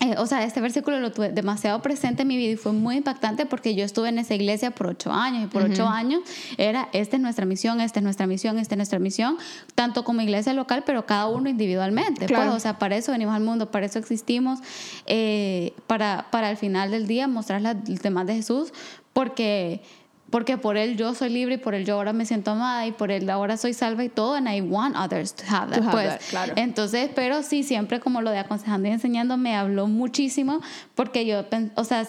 [0.00, 2.98] eh, o sea, este versículo lo tuve demasiado presente en mi vida y fue muy
[2.98, 6.20] impactante porque yo estuve en esa iglesia por ocho años y por ocho años
[6.56, 9.38] era, esta es nuestra misión, esta es nuestra misión, esta es nuestra misión,
[9.74, 12.26] tanto como iglesia local, pero cada uno individualmente.
[12.44, 14.60] Pues, o sea, para eso venimos al mundo, para eso existimos,
[15.06, 18.72] eh, para, para al final del día mostrar la- el tema de Jesús,
[19.12, 19.80] porque...
[20.30, 22.92] Porque por él yo soy libre y por él yo ahora me siento amada y
[22.92, 25.78] por él ahora soy salva y todo, and I want others to have that.
[25.78, 26.08] To have pues.
[26.08, 26.52] that, claro.
[26.56, 30.60] Entonces, pero sí, siempre como lo de aconsejando y enseñando me habló muchísimo
[30.94, 31.44] porque yo,
[31.76, 32.06] o sea,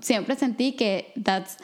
[0.00, 1.58] siempre sentí que that's,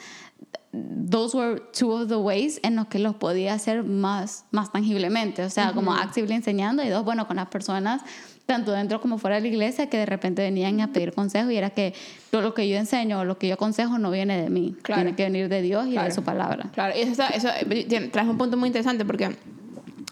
[0.71, 5.43] those were two of the ways en los que los podía hacer más, más tangiblemente.
[5.43, 8.01] O sea, como actively enseñando y dos, bueno, con las personas
[8.45, 11.57] tanto dentro como fuera de la iglesia que de repente venían a pedir consejo y
[11.57, 11.93] era que
[12.31, 15.01] todo lo que yo enseño o lo que yo aconsejo no viene de mí, Claro.
[15.03, 16.07] tiene que venir de Dios y Claro.
[16.09, 16.69] de su palabra.
[16.73, 17.49] Claro, y eso, eso
[18.11, 19.35] traes un punto muy interesante porque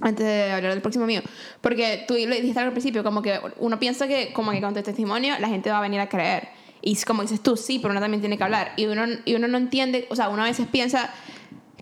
[0.02, 1.22] antes de hablar del próximo mío,
[1.60, 4.82] porque tú lo dijiste al principio, como que uno piensa que como que con tu
[4.82, 6.48] testimonio la gente va a venir a creer.
[6.82, 8.72] Y como dices tú, sí, pero uno también tiene que hablar.
[8.78, 11.10] Y uno, y uno no entiende, o sea, uno a veces piensa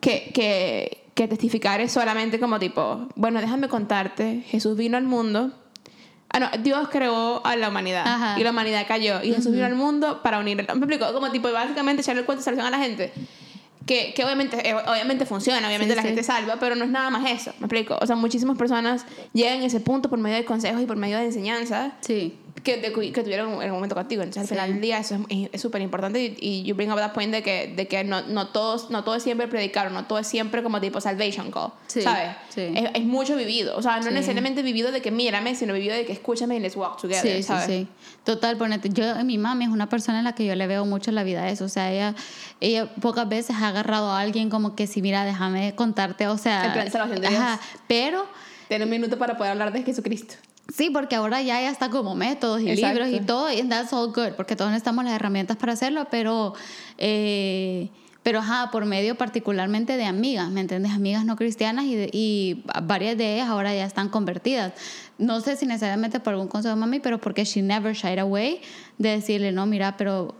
[0.02, 5.52] que, que, que testificar es solamente como tipo, bueno, déjame contarte, Jesús vino al mundo.
[6.38, 8.40] Ah, no, Dios creó a la humanidad Ajá.
[8.40, 10.56] y la humanidad cayó y Jesús vino al mundo para unir.
[10.58, 13.12] Me explico, como tipo, básicamente echarle el cuento de salvación a la gente.
[13.86, 16.08] Que, que obviamente, eh, obviamente funciona, obviamente Sí, la sí.
[16.10, 17.52] gente salva, pero no es nada más eso.
[17.60, 17.98] Me explico.
[18.02, 21.18] O sea, muchísimas personas llegan a ese punto por medio de consejos y por medio
[21.18, 22.38] de enseñanza Sí.
[22.68, 24.22] Que, de que tuvieron en el momento contigo.
[24.24, 24.54] Entonces, al Sí.
[24.56, 26.22] final del día, eso es- es súper importante.
[26.22, 29.04] Y, y you bring up that point de que, de que no, no, todos, no
[29.04, 31.72] todo es siempre predicar, no todo es siempre como tipo salvation call.
[31.88, 32.36] Sí, ¿Sabes?
[32.50, 32.74] sí.
[32.76, 33.78] Es, es mucho vivido.
[33.78, 36.76] O sea, no necesariamente vivido de que mírame, sino vivido de que escúchame y let's
[36.76, 37.22] walk together.
[37.22, 37.66] Sí, sí, ¿sabes?
[37.66, 37.88] sí.
[38.26, 41.12] Total, ponete, yo, mi mami es una persona en la que yo le veo mucho
[41.12, 41.66] la vida a eso.
[41.66, 42.14] O sea, ella,
[42.60, 46.66] ella pocas veces ha agarrado a alguien como que si, mira, déjame contarte, o sea.
[46.66, 48.26] En plan, salvación de ajá, pero
[48.68, 50.36] Ten un minuto para poder hablar de Jesucristo.
[50.74, 53.00] Sí, porque ahora ya, ya está como métodos y Exacto.
[53.04, 56.54] libros y todo, y that's all good, porque todos necesitamos las herramientas para hacerlo, pero.
[56.98, 57.90] eh,
[58.24, 60.92] pero ajá, por medio particularmente de amigas, ¿me entiendes?
[60.92, 64.74] Amigas no cristianas y, y varias de ellas ahora ya están convertidas.
[65.18, 68.60] No sé si necesariamente por algún consejo de mami, pero porque she never shied away
[68.98, 70.36] de decirle, no, mira, pero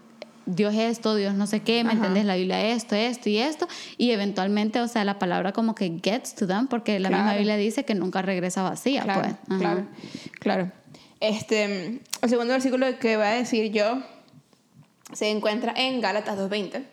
[0.48, 1.98] Dios esto, Dios no sé qué, ¿me Ajá.
[1.98, 2.26] entiendes?
[2.26, 3.68] La Biblia esto, esto y esto.
[3.98, 7.38] Y eventualmente, o sea, la palabra como que gets to them, porque la misma Claro.
[7.38, 9.60] Biblia dice que nunca regresa vacía, Claro, pues.
[9.60, 9.88] Claro,
[10.40, 10.72] claro.
[11.20, 14.02] Este, el segundo versículo que voy a decir yo
[15.14, 16.84] se encuentra en Gálatas 2.20,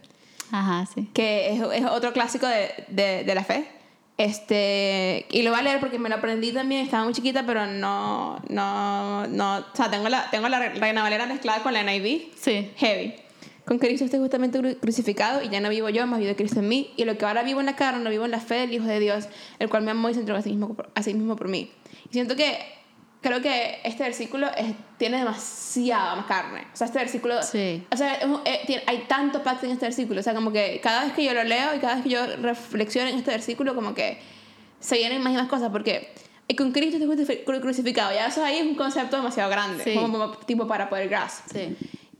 [0.50, 1.08] Ajá, sí.
[1.14, 3.68] que es, es otro clásico de, de, de la fe.
[4.16, 7.66] Este, y lo voy a leer porque me lo aprendí también, estaba muy chiquita, pero
[7.66, 12.32] no, no, no, o sea, tengo la, tengo la Reina Valera mezclada con la NIV.
[12.40, 12.70] Sí.
[12.76, 13.14] Heavy.
[13.64, 16.68] Con Cristo estoy justamente cru- crucificado y ya no vivo yo, más vive Cristo en
[16.68, 16.92] mí.
[16.96, 18.84] Y lo que ahora vivo en la carne, lo vivo en la fe del Hijo
[18.84, 21.14] de Dios, el cual me amó y se entregó a sí mismo, por- a sí
[21.14, 21.70] mismo por mí.
[22.10, 22.58] Y siento que,
[23.22, 26.66] creo que este versículo es- tiene demasiada más carne.
[26.72, 27.86] O sea, este versículo, Sí.
[27.90, 30.20] o sea, es un- eh, tiene- hay tanto pacto en este versículo.
[30.20, 32.20] O sea, como que cada vez que yo lo leo y cada vez que yo
[32.42, 34.18] reflexiono en este versículo, como que
[34.78, 35.70] se vienen más y más cosas.
[35.70, 36.12] Porque
[36.48, 38.12] eh, con Cristo estoy crucificado.
[38.12, 39.82] Ya eso ahí es un concepto demasiado grande.
[39.84, 39.94] Sí.
[39.94, 41.46] Como tipo para poder grasp.
[41.50, 41.74] Sí.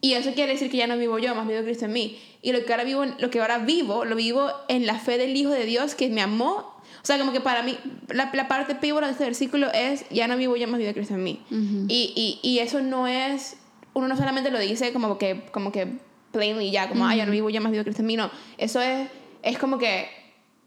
[0.04, 2.18] Y eso quiere decir que ya no vivo yo, más vivo Cristo en mí.
[2.42, 5.34] Y lo que ahora vivo, lo que ahora vivo, lo vivo en la fe del
[5.34, 6.74] Hijo de Dios que me amó.
[7.02, 10.28] O sea, como que para mí, la, la parte pívora de este versículo es, ya
[10.28, 11.40] no vivo yo, más vive Cristo en mí.
[11.88, 13.56] y, y, y eso no es,
[13.94, 15.88] uno no solamente lo dice como que, como que
[16.32, 18.16] plainly ya, como, ah, ya no vivo yo, más vive Cristo en mí.
[18.16, 19.08] No, eso es,
[19.42, 20.08] es como que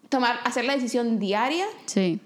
[0.09, 2.19] tomar, hacer la decisión diaria Sí.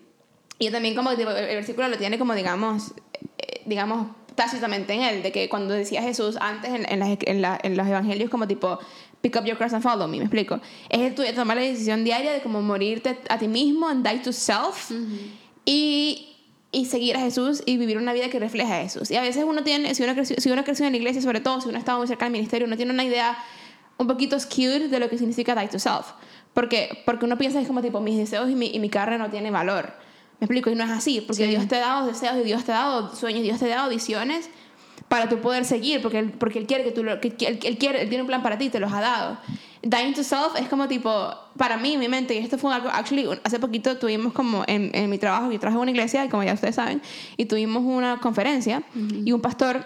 [0.60, 2.93] y también como el versículo lo tiene como, digamos,
[3.38, 7.41] eh, digamos, tácitamente en él, de que cuando decía Jesús antes en, en, las- en
[7.41, 8.80] la- en los evangelios como tipo,
[9.22, 10.60] pick up your cross and follow me, me explico.
[10.89, 14.20] Es el tuyo tomar la decisión diaria de como morirte a ti mismo, and die
[14.20, 14.91] to self,
[15.65, 16.36] y,
[16.72, 19.12] y seguir a Jesús y vivir una vida que refleja a Jesús.
[19.12, 21.41] Y a veces uno tiene, si uno, creció, si uno creció en la iglesia, sobre
[21.41, 23.38] todo si uno ha estado muy cerca del ministerio, uno tiene una idea
[23.98, 26.08] un poquito skewed de lo que significa die to self.
[26.54, 29.30] Porque, porque uno piensa es como tipo, mis deseos y mi, y mi carne no
[29.30, 29.94] tienen valor.
[30.42, 31.50] Me explico, y no es así, porque Sí.
[31.52, 33.90] Dios te ha dado deseos y Dios te ha dado sueños, Dios te ha dado
[33.90, 34.50] visiones
[35.08, 37.78] para tú poder seguir, porque Él, porque él quiere que tú lo, que, él, él
[37.78, 39.38] quiere, Él tiene un plan para ti, te los ha dado.
[39.84, 43.28] Dying to self es como tipo, para mí, mi mente, y esto fue algo, actually,
[43.44, 46.44] hace poquito tuvimos como en, en mi trabajo, yo trabajo en una iglesia, y como
[46.44, 47.02] ya ustedes saben,
[47.38, 49.86] y tuvimos una conferencia, y un pastor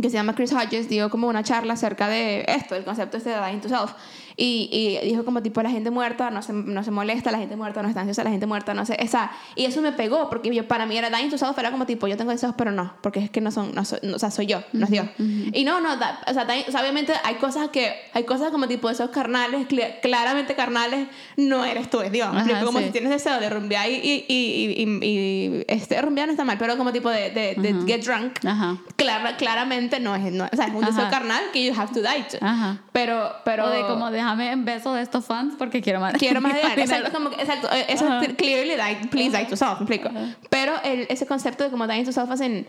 [0.00, 3.30] que se llama Chris Hodges dio como una charla acerca de esto, el concepto este
[3.30, 3.92] de dying to self.
[4.42, 4.70] Y,
[5.02, 7.82] y dijo como tipo, la gente muerta no se, no se molesta, la gente muerta
[7.82, 8.96] no está ansiosa, la gente muerta no se...
[9.02, 11.84] Esa, y eso me pegó, porque yo, para mí era dying to self, era como
[11.84, 14.18] tipo, yo tengo deseos, pero no, porque es que no son, no soy- no, o
[14.18, 15.06] sea, soy yo, no es Dios.
[15.18, 18.66] Y no, no, da- o, sea, o sea, obviamente hay cosas que, hay cosas como
[18.66, 22.32] tipo deseos carnales, cl- claramente carnales, no eres tú, es Dios.
[22.32, 22.86] ¿me Ajá, como sí.
[22.86, 26.78] si tienes deseo de rumbear y, y, y, y, este, rumbear no está mal, pero
[26.78, 28.78] como tipo de, de, de get drunk, Ajá.
[28.96, 31.10] Clara- claramente no es, no, o sea, es un deseo Ajá.
[31.10, 32.38] carnal que you have to die to.
[32.40, 32.78] Ajá.
[32.92, 33.66] Pero, pero...
[33.66, 36.80] o de como déjame en beso de estos fans porque quiero más Quiero más dinero.
[36.80, 37.68] Exacto, como exacto.
[37.72, 38.22] eh, Eso Ajá.
[38.24, 40.10] es clearly die, please die to self, me explico.
[40.48, 42.66] Pero el, ese concepto de como dying to self hacen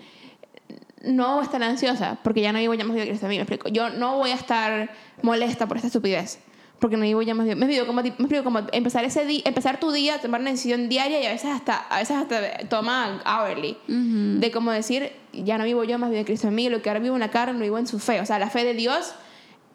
[1.03, 3.41] no voy a estar ansiosa porque ya no vivo ya más Cristo a mí, me
[3.41, 3.69] explico.
[3.69, 4.91] Yo no voy a estar
[5.23, 6.39] molesta por esta estupidez
[6.79, 7.55] porque no vivo ya más vida.
[7.55, 10.89] Me explico como, me explico como empezar ese día, empezar tu día, tomar una decisión
[10.89, 13.77] diaria y a veces hasta, a veces hasta toma hourly.
[13.87, 17.15] De como decir, ya no vivo yo más Cristo en mí, lo que ahora vivo
[17.15, 18.19] en la carne, lo vivo en su fe.
[18.19, 19.13] O sea, la fe de Dios,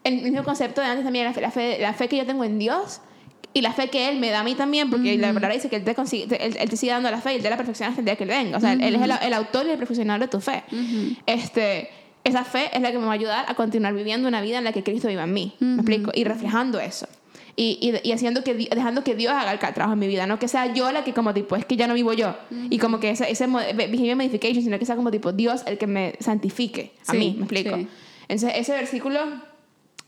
[0.07, 2.45] el mismo concepto de antes también, la fe, la fe, la fe que yo tengo
[2.45, 3.01] en Dios
[3.53, 5.77] y la fe que Él me da a mí también, porque la palabra dice que
[5.77, 7.57] Él te, consigue, te- él, él te sigue dando la fe y Él te la
[7.57, 8.59] perfección hasta el día que Él venga.
[8.59, 10.63] O sea, Él es el, el autor y el profesional de tu fe.
[11.27, 11.89] este,
[12.25, 14.65] esa fe es la que me va a ayudar a continuar viviendo una vida en
[14.65, 15.55] la que Cristo viva en mí.
[15.61, 16.11] ¿Me explico?
[16.15, 17.07] Y reflejando eso.
[17.59, 20.39] Y, y, y haciendo que, dejando que Dios haga el trabajo en mi vida, no
[20.39, 22.37] que sea yo la que como tipo, es que ya no vivo yo.
[22.69, 25.87] Y como que ese, ese behavior modification, sino que sea como tipo Dios el que
[25.87, 27.77] me santifique a Sí, mí, ¿me explico?
[27.77, 27.89] sí.
[28.29, 29.21] Entonces, ese versículo,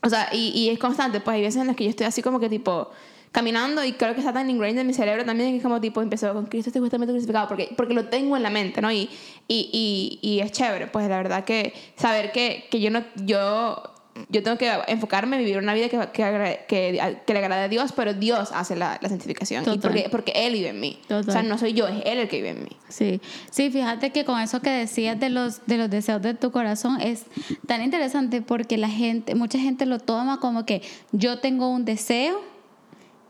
[0.01, 2.21] o sea, y, y es constante, pues hay veces en las que yo estoy así
[2.21, 2.89] como que tipo
[3.31, 6.01] caminando y creo que está tan ingrained en mi cerebro también que es como tipo
[6.01, 8.91] empezó con Cristo estoy justamente crucificado porque, porque lo tengo en la mente, ¿no?
[8.91, 9.09] Y,
[9.47, 13.83] y, y, y es chévere, pues la verdad que saber que, que yo no, yo,
[14.29, 17.63] yo tengo que enfocarme en vivir una vida que, que, agra- que, que le agrade
[17.63, 19.63] a Dios, pero Dios hace la, la santificación.
[19.71, 20.99] Y porque, porque Él vive en mí.
[21.07, 21.29] Total.
[21.29, 22.69] O sea, no soy yo, es Él el que vive en mí.
[22.89, 26.51] Sí, sí, fíjate que con eso que decías de los, de los deseos de tu
[26.51, 27.25] corazón es
[27.67, 32.41] tan interesante porque la gente, mucha gente lo toma como que yo tengo un deseo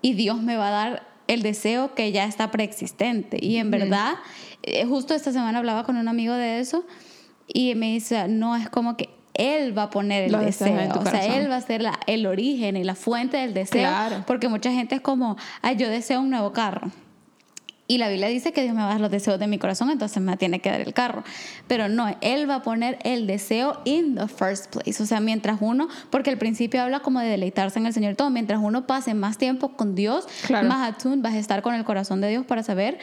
[0.02, 3.38] y Dios me va a dar el deseo que ya está preexistente.
[3.39, 4.13] Y en verdad,
[4.63, 6.86] eh, justo esta semana hablaba con un amigo de eso
[7.47, 10.75] y me dice, no, es como que Él va a poner el Los deseo.
[10.99, 11.38] O sea.
[11.38, 13.82] Él va a ser la- el origen y la fuente del deseo.
[13.89, 14.23] Claro.
[14.28, 16.91] Porque mucha gente es como, ay, yo deseo un nuevo carro.
[17.91, 19.89] Y la Biblia dice que Dios me va a dar los deseos de mi corazón,
[19.89, 21.23] entonces me tiene que dar el carro.
[21.67, 25.02] Pero no, Él va a poner el deseo in the first place.
[25.02, 28.30] O sea, mientras uno, porque al principio habla como de deleitarse en el Señor todo,
[28.30, 30.67] mientras uno pase más tiempo con Dios, Claro.
[30.67, 32.99] más attuned vas a estar con el corazón de Dios para saber,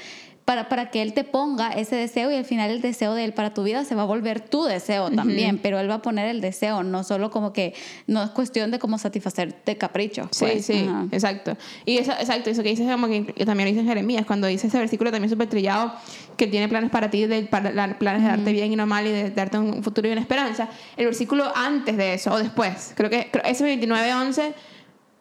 [0.47, 3.35] para, para que Él te ponga ese deseo y al final el deseo de Él
[3.35, 6.29] para tu vida se va a volver tu deseo también, pero Él va a poner
[6.29, 7.75] el deseo, no solo como que,
[8.07, 10.29] no es cuestión de cómo satisfacerte caprichos.
[10.31, 10.65] Sí, pues.
[10.67, 11.07] sí, Ajá.
[11.11, 11.57] exacto.
[11.85, 14.47] Y eso, exacto, eso que dices como que que también lo dice en Jeremías, cuando
[14.47, 15.93] dice ese versículo también súper trillado,
[16.37, 19.05] que tiene planes para ti, de, para, la- planes de darte bien y no mal
[19.05, 20.69] y de darte un futuro y una esperanza.
[20.97, 24.55] El versículo antes de eso o después, creo que creo, ese 29, 11,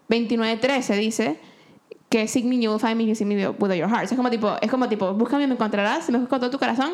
[0.07, 1.37] 29, 13 dice
[2.09, 4.03] que seek me, you will find me, you seek me with all your heart.
[4.05, 6.59] Es como tipo, es como tipo, búscame y me encontrarás, me buscas con todo tu
[6.59, 6.93] corazón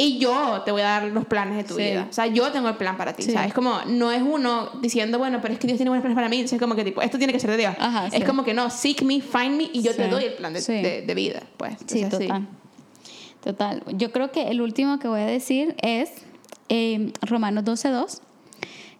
[0.00, 1.82] y yo te voy a dar los planes de tu Sí.
[1.82, 2.06] vida.
[2.08, 3.32] O sea, yo tengo el plan para ti, Sí.
[3.32, 3.52] ¿sabes?
[3.52, 6.36] como, no es uno diciendo, bueno, pero es que Dios tiene buenos planes para mí,
[6.36, 7.74] entonces es como que tipo, esto tiene que ser de Dios.
[7.78, 8.22] Ajá, es sí.
[8.22, 10.10] como que no, seek me, find me y yo te Sí.
[10.10, 10.72] doy el plan de, Sí.
[10.74, 11.76] de- de vida, pues.
[11.86, 12.48] Sí, Entonces, total.
[13.42, 13.82] Total.
[13.92, 16.10] Yo creo que el último que voy a decir es
[16.70, 18.20] eh, Romanos 12.2,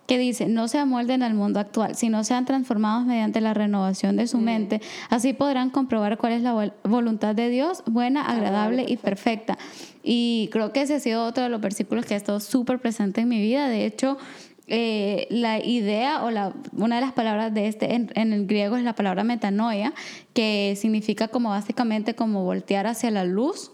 [0.09, 4.25] que dice, no se amolden al mundo actual, sino sean transformados mediante la renovación de
[4.25, 4.29] Mm.
[4.29, 4.81] su mente.
[5.11, 9.59] Así podrán comprobar cuál es la vol- voluntad de Dios, buena, agradable y perfecta.
[10.03, 13.21] Y creo que ese ha sido otro de los versículos que ha estado súper presente
[13.21, 13.69] en mi vida.
[13.69, 14.17] De hecho,
[14.67, 18.77] eh, la idea o la, una de las palabras de este en, en el griego
[18.79, 19.93] es la palabra metanoia,
[20.33, 23.73] que significa como básicamente como voltear hacia la luz.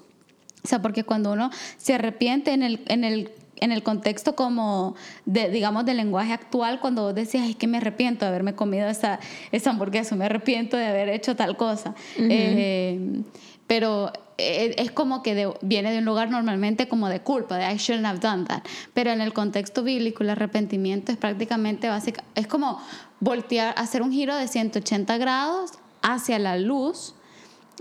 [0.65, 3.31] O sea, porque cuando uno se arrepiente en el, en el,
[3.65, 7.79] en el contexto como, de, digamos, del lenguaje actual, cuando vos decías, es que me
[7.79, 9.19] arrepiento de haberme comido esa,
[9.53, 11.95] esa hamburguesa, me arrepiento de haber hecho tal cosa.
[12.17, 13.23] Eh,
[13.67, 17.73] pero eh, es como que de- viene de un lugar normalmente como de culpa, de
[17.73, 18.63] I shouldn't have done that.
[18.93, 22.79] Pero en el contexto bíblico, el arrepentimiento es prácticamente básica, es como
[23.21, 25.73] voltear, hacer un giro de 180 grados
[26.03, 27.15] hacia la luz,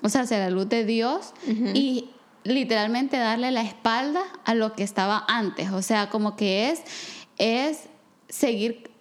[0.03, 1.33] o sea, hacia la luz de Dios
[1.75, 2.09] y
[2.43, 5.71] literalmente darle la espalda a lo que estaba antes.
[5.71, 6.82] O sea, como que es,
[7.38, 7.84] es
[8.29, 8.91] seguir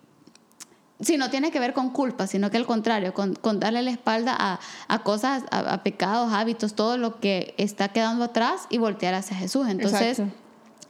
[1.00, 3.90] si no tiene que ver con culpa, sino que al contrario, con, con darle la
[3.90, 8.78] espalda a, a cosas, a, a pecados, hábitos, todo lo que está quedando atrás y
[8.78, 9.66] voltear hacia Jesús.
[9.68, 10.36] Entonces, Exacto.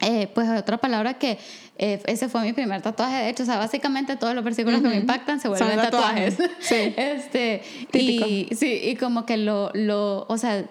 [0.01, 1.39] eh, pues otra palabra que
[1.79, 4.89] eh, ese fue mi primer tatuaje, de hecho, o sea, básicamente todos los versículos que
[4.89, 6.37] me impactan se vuelven tatuajes.
[6.37, 6.57] tatuajes.
[6.61, 6.95] Sí.
[6.97, 8.27] Este, Típico.
[8.27, 10.67] y sí, y como que lo, lo, o sea,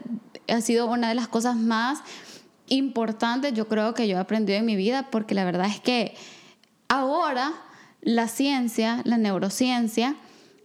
[0.48, 2.00] ha sido una de las cosas más
[2.68, 6.16] importantes, yo creo que yo he aprendido en mi vida, porque la verdad es que
[6.88, 7.54] ahora
[8.02, 10.16] la ciencia, la neurociencia,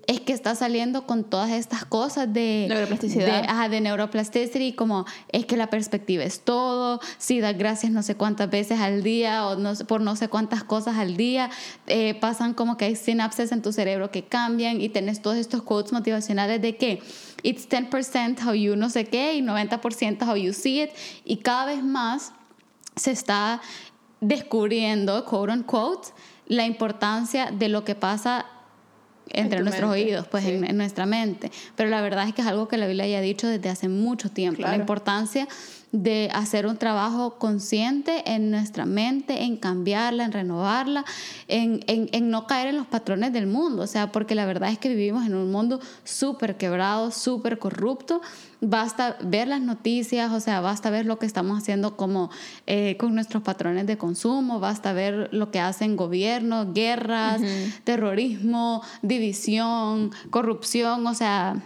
[0.06, 3.42] es que está saliendo con todas estas cosas de Neuroplasticidad.
[3.42, 8.02] de, ajá, de neuroplasticity, como es que la perspectiva es todo, si das gracias no
[8.02, 11.50] sé cuántas veces al día o no, por no sé cuántas cosas al día,
[11.86, 15.62] eh, pasan como que hay sinapses en tu cerebro que cambian y tenés todos estos
[15.62, 17.02] quotes motivacionales de que
[17.42, 20.90] it's 10% how you no sé qué y 90% how you see it
[21.24, 22.32] y cada vez más
[22.94, 23.60] se está
[24.20, 26.08] descubriendo, quote unquote,
[26.46, 28.46] la importancia de lo que pasa
[29.30, 30.50] entre nuestros mente, oídos, pues sí.
[30.50, 31.50] en, en nuestra mente.
[31.76, 33.88] Pero la verdad es que es algo que la Biblia ya ha dicho desde hace
[33.88, 35.48] mucho tiempo, la importancia
[36.02, 41.04] de hacer un trabajo consciente en nuestra mente, en cambiarla, en renovarla,
[41.48, 43.82] en, en, en no caer en los patrones del mundo.
[43.82, 48.20] O sea, porque la verdad es que vivimos en un mundo súper quebrado, súper corrupto.
[48.60, 52.30] Basta ver las noticias, o sea, basta ver lo que estamos haciendo como
[52.66, 57.40] eh, con nuestros patrones de consumo, basta ver lo que hacen gobiernos, guerras,
[57.84, 61.62] terrorismo, división, corrupción, o sea,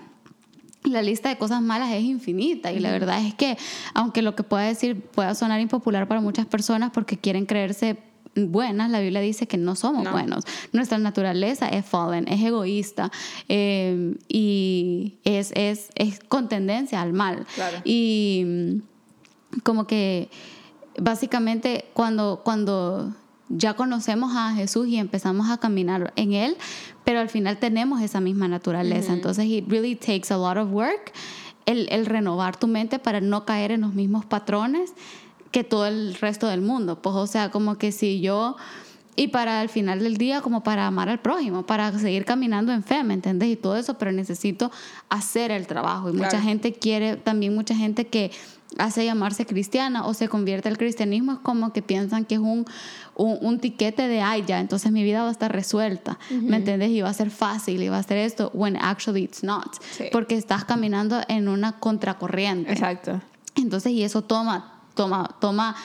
[0.85, 3.59] la lista de cosas malas es infinita y la verdad es que
[3.95, 7.99] aunque lo que pueda decir pueda sonar impopular para muchas personas porque quieren creerse
[8.35, 10.13] buenas, la Biblia dice que no somos No.
[10.13, 10.45] buenos.
[10.73, 13.11] Nuestra naturaleza es fallen, es egoísta
[13.49, 17.45] eh, y es, es, es con tendencia al mal.
[17.55, 17.79] Claro.
[17.85, 20.31] Y mm, como que
[20.99, 23.15] básicamente cuando, cuando
[23.51, 26.57] ya conocemos a Jesús y empezamos a caminar en Él,
[27.05, 29.13] pero al final tenemos esa misma naturaleza.
[29.13, 31.13] Entonces, it really takes a lot of work
[31.67, 34.93] el, el renovar tu mente para no caer en los mismos patrones
[35.51, 37.03] que todo el resto del mundo.
[37.03, 38.57] Pues, o sea, como que si yo...
[39.17, 42.83] Y para al final del día, como para amar al prójimo, para seguir caminando en
[42.83, 43.51] fe, ¿me entiendes?
[43.51, 44.71] Y todo eso, pero necesito
[45.11, 46.09] hacer el trabajo.
[46.09, 48.31] Y mucha gente quiere, también mucha gente que
[48.79, 52.65] hace llamarse cristiana o se convierte al cristianismo es como que piensan que es un,
[53.17, 56.91] un, un tiquete de, ay, ya, entonces mi vida va a estar resuelta, ¿me entiendes?
[56.91, 59.75] Y va a ser fácil y va a ser esto, when actually it's not.
[59.93, 60.05] Sí.
[60.13, 62.73] Porque estás caminando en una contracorriente.
[62.73, 63.21] Exacto.
[63.57, 65.77] Entonces, y eso toma, toma, toma,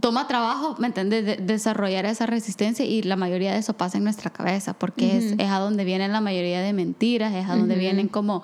[0.00, 1.24] toma trabajo, ¿me entiendes?
[1.24, 5.34] De- desarrollar esa resistencia y la mayoría de eso pasa en nuestra cabeza, porque es,
[5.38, 8.42] es a donde vienen la mayoría de mentiras, es a donde vienen como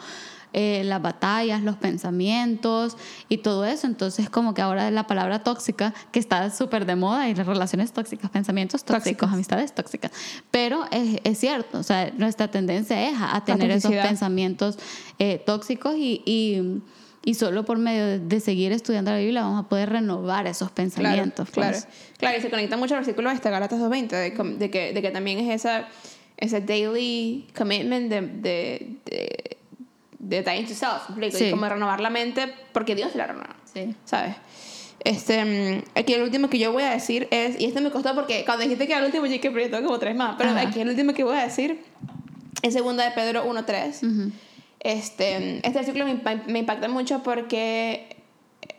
[0.53, 2.97] eh, las batallas, los pensamientos
[3.29, 3.87] y todo eso.
[3.87, 7.93] Entonces, como que ahora la palabra tóxica, que está súper de moda, y las relaciones
[7.93, 9.33] tóxicas, pensamientos tóxicos, Tóxicas.
[9.33, 10.13] amistades tóxicas.
[10.51, 14.79] Pero es, es cierto, o sea, nuestra tendencia es a, a tener esos pensamientos
[15.19, 16.83] eh, tóxicos y, y,
[17.25, 20.71] y solo por medio de, de seguir estudiando la Biblia vamos a poder renovar esos
[20.71, 21.51] pensamientos.
[21.51, 21.85] Claro, pues.
[21.85, 21.97] claro.
[22.19, 25.03] Claro, y se conecta mucho al versículo de este Galatas 2.20, de, de que, de
[25.03, 25.89] que también es esa,
[26.37, 29.57] ese daily commitment de, de,
[30.21, 31.39] de, de dying to self, ¿me explico?
[31.39, 31.45] Sí.
[31.47, 33.95] Y como renovar la mente porque Dios la renueva, Sí.
[34.05, 34.37] ¿sabes?
[35.03, 38.45] Este, aquí el último que yo voy a decir es, y este me costó porque
[38.45, 40.51] cuando dijiste que era el último, yo dije, pero yo tengo como tres más, pero
[40.51, 40.61] Ajá.
[40.61, 41.83] aquí el último que voy a decir
[42.63, 44.03] es segunda de Pedro 1.3.
[44.03, 44.33] Ujú.
[44.81, 48.17] Este, este versículo me, me impacta mucho porque,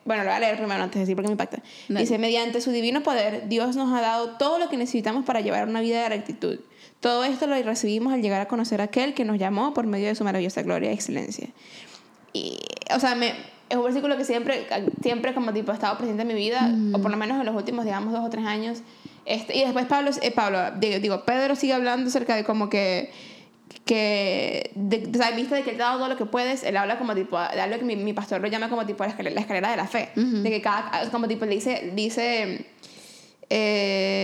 [0.06, 1.62] bueno, lo voy a leer primero antes de decir por qué me impacta.
[1.90, 2.02] Dale.
[2.02, 5.68] Dice, mediante su divino poder, Dios nos ha dado todo lo que necesitamos para llevar
[5.68, 6.60] una vida de rectitud.
[7.02, 10.08] Todo esto lo recibimos al llegar a conocer a aquel que nos llamó por medio
[10.08, 11.50] de su maravillosa gloria y excelencia.
[12.32, 12.60] Y,
[12.96, 13.34] o sea, me,
[13.70, 14.68] es un versículo que siempre,
[15.02, 17.56] siempre como tipo ha estado presente en mi vida, o por lo menos en los
[17.56, 18.84] últimos, digamos, dos o tres años.
[19.26, 23.12] Este, y después Pablo, eh, Pablo digo, digo, Pedro sigue hablando acerca de como que
[23.86, 26.78] que de, o sea, vista de que te ha dado todo lo que puedes, él
[26.78, 29.34] habla como tipo, de algo que mi, mi pastor lo llama como tipo la escalera,
[29.34, 32.68] la escalera de la fe, de que cada, como tipo le dice, dice
[33.50, 34.21] eh,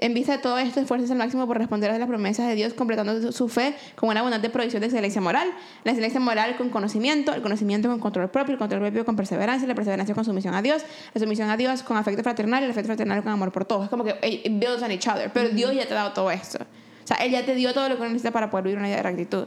[0.00, 2.74] en vista de todo esto, esfuerces al máximo por responder a las promesas de Dios,
[2.74, 5.48] completando su- fe con una abundante provisión de excelencia moral.
[5.84, 9.68] La excelencia moral con conocimiento, el conocimiento con control propio, el control propio con perseverancia,
[9.68, 10.82] la perseverancia con sumisión a Dios,
[11.14, 13.84] la sumisión a Dios con afecto fraternal y el afecto fraternal con amor por todos.
[13.84, 15.30] Es como que it builds on each other.
[15.32, 16.58] Pero Dios ya te ha dado todo esto.
[17.04, 18.96] O sea, Él ya te dio todo lo que necesitas para poder vivir una vida
[18.96, 19.44] de rectitud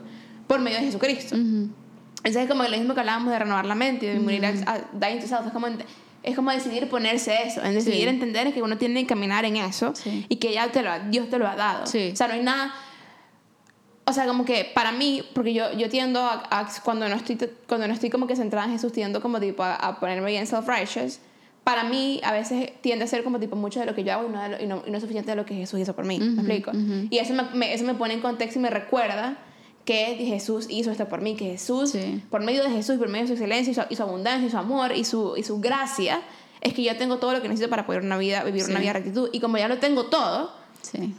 [0.48, 1.36] por medio de Jesucristo.
[1.36, 4.50] Entonces es como lo mismo que hablábamos de renovar la mente y de morir a,
[4.50, 5.46] a dying to self.
[5.48, 5.68] Es como,
[6.24, 8.08] es como decidir ponerse eso, en decidir Sí.
[8.10, 10.26] entender que uno tiene que caminar en eso Sí.
[10.30, 11.86] y que ya te lo, ha- Dios te lo ha dado.
[11.86, 12.12] Sí.
[12.14, 12.74] O sea, no hay nada...
[14.06, 17.38] O sea, como que para mí, porque yo, yo tiendo a, a- cuando, no estoy,
[17.68, 20.46] cuando no estoy como que centrada en Jesús, tiendo como tipo a, a ponerme bien
[20.46, 21.20] self-righteous.
[21.64, 24.28] Para mí, a veces tiende a ser como tipo mucho de lo que yo hago
[24.28, 25.96] y no, de lo- y no, y no es suficiente de lo que Jesús hizo
[25.96, 26.20] por mí.
[26.20, 26.72] ¿Me explico?
[27.10, 29.38] Y eso me, me- eso me pone en contexto y me recuerda
[29.86, 32.24] que Jesús hizo esto por mí, que Jesús, Sí.
[32.30, 34.50] por medio de Jesús, por medio de su excelencia y su, y su abundancia y
[34.52, 36.22] su amor y su, y su gracia,
[36.62, 38.80] es que yo tengo todo lo que necesito para poder una vida, vivir una Sí.
[38.82, 39.30] vida de rectitud.
[39.34, 41.14] Y como ya lo tengo todo, Sí.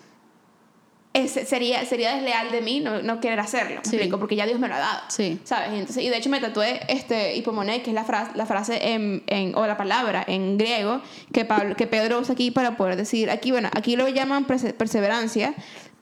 [1.13, 3.97] es- sería, sería desleal de mí no, no querer hacerlo, ¿me Sí.
[3.97, 4.19] explico?
[4.19, 5.01] Porque ya Dios me lo ha dado.
[5.11, 5.73] ¿Sabes?
[5.73, 8.95] Y, entonces, y de hecho me tatué este hipomoné, que es la frase, la frase
[8.95, 11.03] en, en- o la palabra en griego
[11.33, 14.73] que, Pablo, que Pedro usa aquí para poder decir, aquí, bueno, aquí lo llaman perse-
[14.73, 15.55] perseverancia,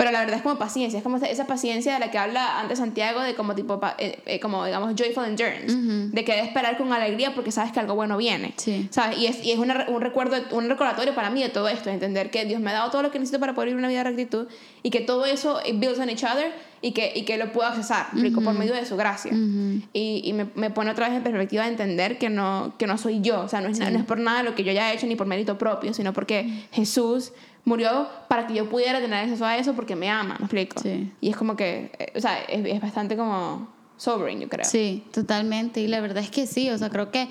[0.03, 2.79] pero la verdad es como paciencia, es como esa, paciencia de la que habla antes
[2.79, 7.37] Santiago, de como tipo, eh, eh, como digamos, joyful endurance, de querer esperar con alegría
[7.37, 8.53] porque sabes que algo bueno viene.
[8.57, 8.89] Sí.
[8.91, 9.17] ¿Sabes?
[9.19, 11.93] Y es, y es una un, recuerdo, un recordatorio para mí de todo esto, de
[11.93, 13.99] entender que Dios me ha dado todo lo que necesito para poder vivir una vida
[13.99, 14.49] de rectitud
[14.83, 16.53] y que todo eso it builds on each other
[16.83, 18.43] y que, y que lo puedo accesar, ¿me explico?
[18.43, 19.33] por medio de su gracia.
[19.93, 22.99] Y, y me, me, pone otra vez en perspectiva de entender que no, que no
[22.99, 25.07] soy yo, o sea, no es, no es por nada lo que yo haya hecho
[25.07, 27.33] ni por mérito propio, sino porque Jesús
[27.65, 30.81] murió para que yo pudiera tener acceso a eso porque me ama, ¿me explico?
[30.81, 31.13] Sí.
[31.21, 34.65] Y es como que, eh, o sea, es, es bastante como sobering, yo creo.
[34.65, 35.81] Sí, totalmente.
[35.81, 37.29] Y la verdad es que sí, o sea, creo que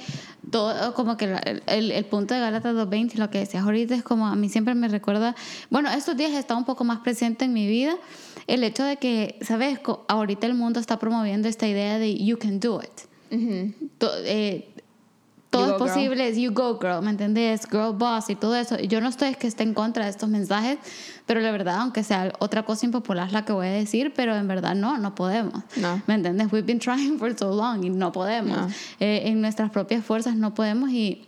[0.49, 4.03] todo, como que el, el, el punto de Gálatas 2.20, lo que decías ahorita, es
[4.03, 5.35] como a mí siempre me recuerda,
[5.69, 7.97] bueno, estos días está un poco más presente en mi vida
[8.47, 9.79] el hecho de que, ¿sabes?
[10.07, 12.89] Ahorita el mundo está promoviendo esta idea de you can do it.
[13.99, 14.67] To- eh,
[15.49, 15.87] todo You es girl.
[15.89, 17.67] posible, es you go girl, ¿me entendés?
[17.69, 18.77] Girl boss y todo eso.
[18.79, 20.77] Yo no estoy que esté en contra de estos mensajes,
[21.25, 24.47] pero la verdad, aunque sea otra cosa impopular la que voy a decir, pero en
[24.47, 25.61] verdad no, no podemos.
[25.75, 26.01] No.
[26.07, 26.47] ¿Me entiendes?
[26.53, 28.57] We've been trying for so long y no podemos.
[28.57, 28.67] No.
[29.01, 31.25] Eh, en nuestras propias fuerzas no podemos y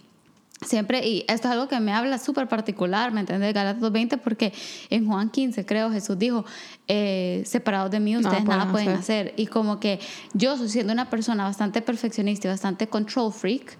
[0.66, 3.54] siempre, y esto es algo que me habla súper particular, ¿me entiendes?
[3.54, 4.54] Galatas 2.20, porque
[4.90, 6.46] en Juan 15, creo, Jesús dijo,
[6.88, 9.28] eh, separados de mí ustedes pueden nada pueden hacer.
[9.28, 9.34] hacer.
[9.38, 10.00] Y como que
[10.34, 13.78] yo, soy siendo una persona bastante perfeccionista y bastante control freak,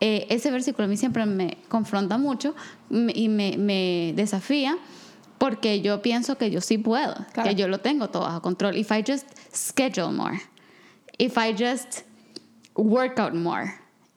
[0.00, 2.54] eh, ese versículo a mí siempre me confronta mucho
[2.90, 4.76] y me, me desafía.
[5.38, 7.50] Porque yo pienso que yo sí puedo, Claro.
[7.50, 8.76] que yo lo tengo todo bajo control.
[8.76, 10.40] If I just schedule more,
[11.18, 12.02] if I just
[12.76, 13.74] work out more,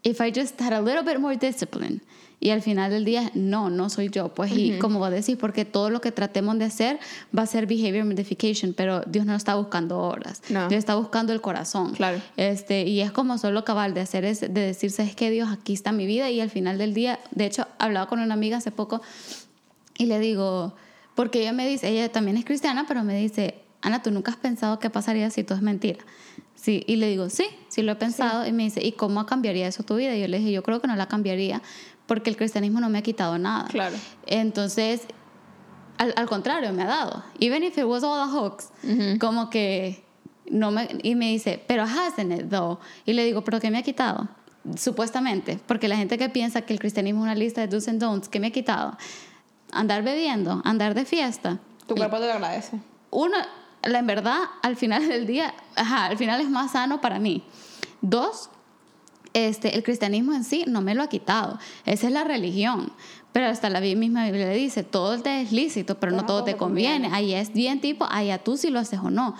[0.08, 2.02] if I just had a little bit more discipline.
[2.40, 4.30] Y al final del día, no, no soy yo.
[4.30, 7.00] Pues, y como vos decís, porque todo lo que tratemos de hacer
[7.36, 10.44] va a ser behavior modification, pero Dios no está buscando obras.
[10.50, 10.68] No.
[10.68, 11.94] Dios está buscando el corazón.
[11.94, 12.22] Claro.
[12.38, 15.74] Este, y es como solo cabal de hacer es, de decirse, es que Dios, aquí
[15.74, 16.30] está mi vida.
[16.30, 19.02] Y al final del día, de hecho, hablaba con una amiga hace poco
[19.98, 20.76] y le digo,
[21.16, 24.38] porque ella me dice, ella también es cristiana, pero me dice, Ana, ¿tú nunca has
[24.38, 26.00] pensado qué pasaría si todo es mentira?
[26.68, 28.46] Sí, y le digo, sí, sí lo he pensado.
[28.46, 30.14] Y me dice, ¿y cómo cambiaría eso tu vida?
[30.18, 31.62] Y yo le dije, yo creo que no la cambiaría
[32.08, 33.70] porque el cristianismo no me ha quitado nada.
[33.70, 33.96] Claro.
[34.26, 35.04] Entonces,
[35.98, 37.24] al, al contrario, me ha dado.
[37.40, 38.74] Even if it was all a hoax,
[39.18, 40.04] como que
[40.52, 40.90] no me...
[41.04, 42.80] Y me dice, pero hasn't it though?
[43.06, 44.28] Y le digo, ¿pero qué me ha quitado?
[44.76, 48.02] Supuestamente, porque la gente que piensa que el cristianismo es una lista de do's and
[48.02, 48.98] don'ts, ¿qué me ha quitado?
[49.72, 51.60] Andar bebiendo, andar de fiesta.
[51.88, 52.78] Tu cuerpo te lo agradece.
[53.10, 53.38] Uno,
[53.88, 57.44] la en verdad, al final del día, ajá, al final es más sano para mí.
[58.02, 58.50] Dos,
[59.34, 61.58] este, el cristianismo en sí no me lo ha quitado.
[61.86, 62.92] Esa es la religión.
[63.32, 66.58] Pero hasta la misma Biblia le dice, todo te es lícito, pero no todo te
[66.58, 67.10] conviene.
[67.14, 69.36] Ahí es bien tipo, allá tú si lo haces o no.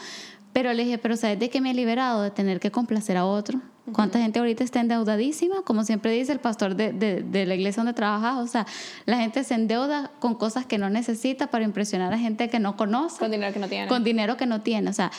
[0.54, 2.22] Pero le dije, pero ¿sabes de qué me he liberado?
[2.22, 3.60] De tener que complacer a otro.
[3.94, 5.62] ¿Cuánta gente ahorita está endeudadísima?
[5.64, 8.38] Como siempre dice el pastor de, de, de la iglesia donde trabajas.
[8.38, 8.66] O sea,
[9.06, 12.76] la gente se endeuda con cosas que no necesita para impresionar a gente que no
[12.76, 13.88] conoce Con dinero que no tiene.
[13.88, 14.90] con dinero que no tiene.
[14.90, 15.12] O sea,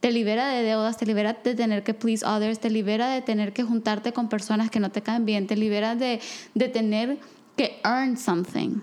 [0.00, 3.52] te libera de deudas, te libera de tener que please others, te libera de tener
[3.52, 6.20] que juntarte con personas que no te caen bien, te libera de,
[6.54, 7.18] de tener
[7.56, 8.80] que earn something.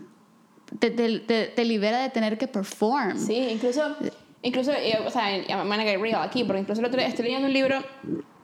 [0.79, 3.17] Te, te, te, te libera de tener que perform.
[3.17, 3.95] Sí, incluso,
[4.41, 7.25] incluso eh, o sea, I'm gonna get real aquí, porque incluso el otro día estoy
[7.25, 7.81] leyendo un libro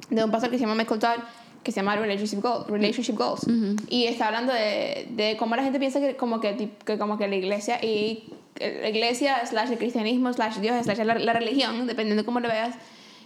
[0.09, 1.19] de un pastor que se llama Michael Todd,
[1.63, 3.41] que se llama Relationship, Goal- Relationship Goals,
[3.89, 7.27] y está hablando de, de cómo la gente piensa que como que, que como que
[7.27, 8.23] la iglesia y
[8.59, 12.47] la iglesia slash el cristianismo slash Dios slash la, la religión, dependiendo de cómo lo
[12.47, 12.75] veas,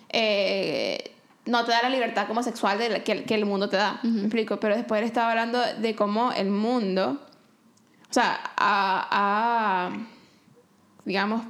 [0.09, 1.11] eh,
[1.45, 3.99] no te da la libertad como sexual de la- que, que el mundo te da,
[4.03, 4.59] ¿me explico?
[4.59, 7.21] Pero después él estaba hablando de cómo el mundo,
[8.09, 9.91] o sea, ha
[11.05, 11.43] digamos,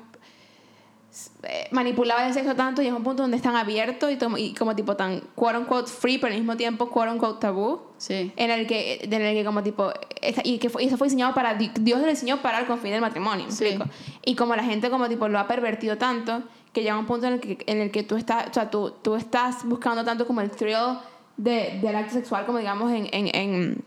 [1.44, 4.54] eh, manipulaba el sexo tanto y es un punto donde es tan abierto y, y
[4.54, 8.32] como tipo tan quote unquote free pero al mismo tiempo quote unquote tabú Sí.
[8.36, 9.92] en el que en el que como tipo
[10.22, 12.66] esta- y que fue, y eso fue diseñado para di- Dios lo diseñó para el
[12.66, 13.46] confín del matrimonio
[14.26, 16.44] y como la gente como tipo lo ha pervertido tanto
[16.74, 18.94] que llega un punto en el que, en el que tú estás o sea tú,
[19.02, 20.98] tú estás buscando tanto como el thrill
[21.38, 23.86] de, del acto sexual como digamos en, en, en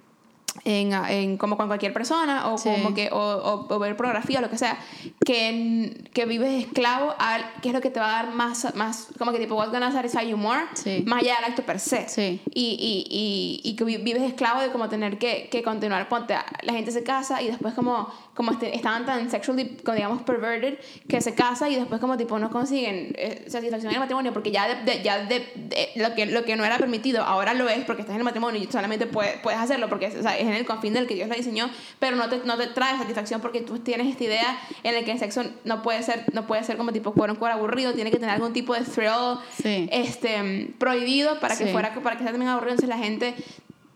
[0.65, 2.69] en, en- como con cualquier persona o Sí.
[2.71, 4.79] como que o, o- o ver pornografía o lo que sea
[5.25, 9.09] que, que vives esclavo al que es lo que te va a dar más más
[9.19, 11.03] como que tipo what's gonna satisfy you more Sí.
[11.07, 12.41] más allá del acto per se Sí.
[12.55, 13.07] y, y,
[13.65, 16.91] y, y que vi- vives esclavo de como tener que, que continuar ponte la gente
[16.93, 18.09] se casa y después como
[18.39, 20.79] como este- estaban tan sexually como digamos perverted
[21.09, 24.53] que se casa y después como tipo no consiguen eh, satisfacción en el matrimonio porque
[24.53, 25.45] ya de, de- ya de,
[25.97, 28.63] lo que lo que no era permitido ahora lo es porque estás en el matrimonio
[28.63, 31.29] y solamente puedes, puedes hacerlo porque o sea, es en el confín del que Dios
[31.29, 31.69] lo diseñó
[31.99, 35.11] pero no te, no te trae satisfacción porque tú tienes esta idea en la que
[35.11, 38.37] el sexo no puede ser no puede ser como tipo cuero aburrido tiene que tener
[38.37, 39.89] algún tipo de thrill Sí.
[39.91, 41.73] este prohibido para que Sí.
[41.73, 43.35] fuera para que sea también aburrido entonces la gente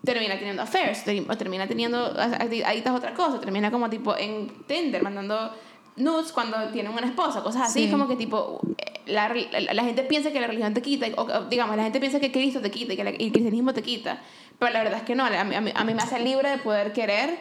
[0.05, 2.15] termina teniendo affairs o termina teniendo
[2.67, 5.53] ahí está otra cosa termina como tipo en Tinder mandando
[5.97, 7.91] nudes cuando tiene una esposa cosas así Sí.
[7.91, 11.23] como que tipo eh, la, la, la gente piensa que la religión te quita o,
[11.23, 13.73] o, digamos la gente piensa que Cristo te quita y que la- y el cristianismo
[13.75, 14.21] te quita
[14.59, 16.59] pero la verdad es que no a mí, a mí, a me hace libre de
[16.59, 17.37] poder querer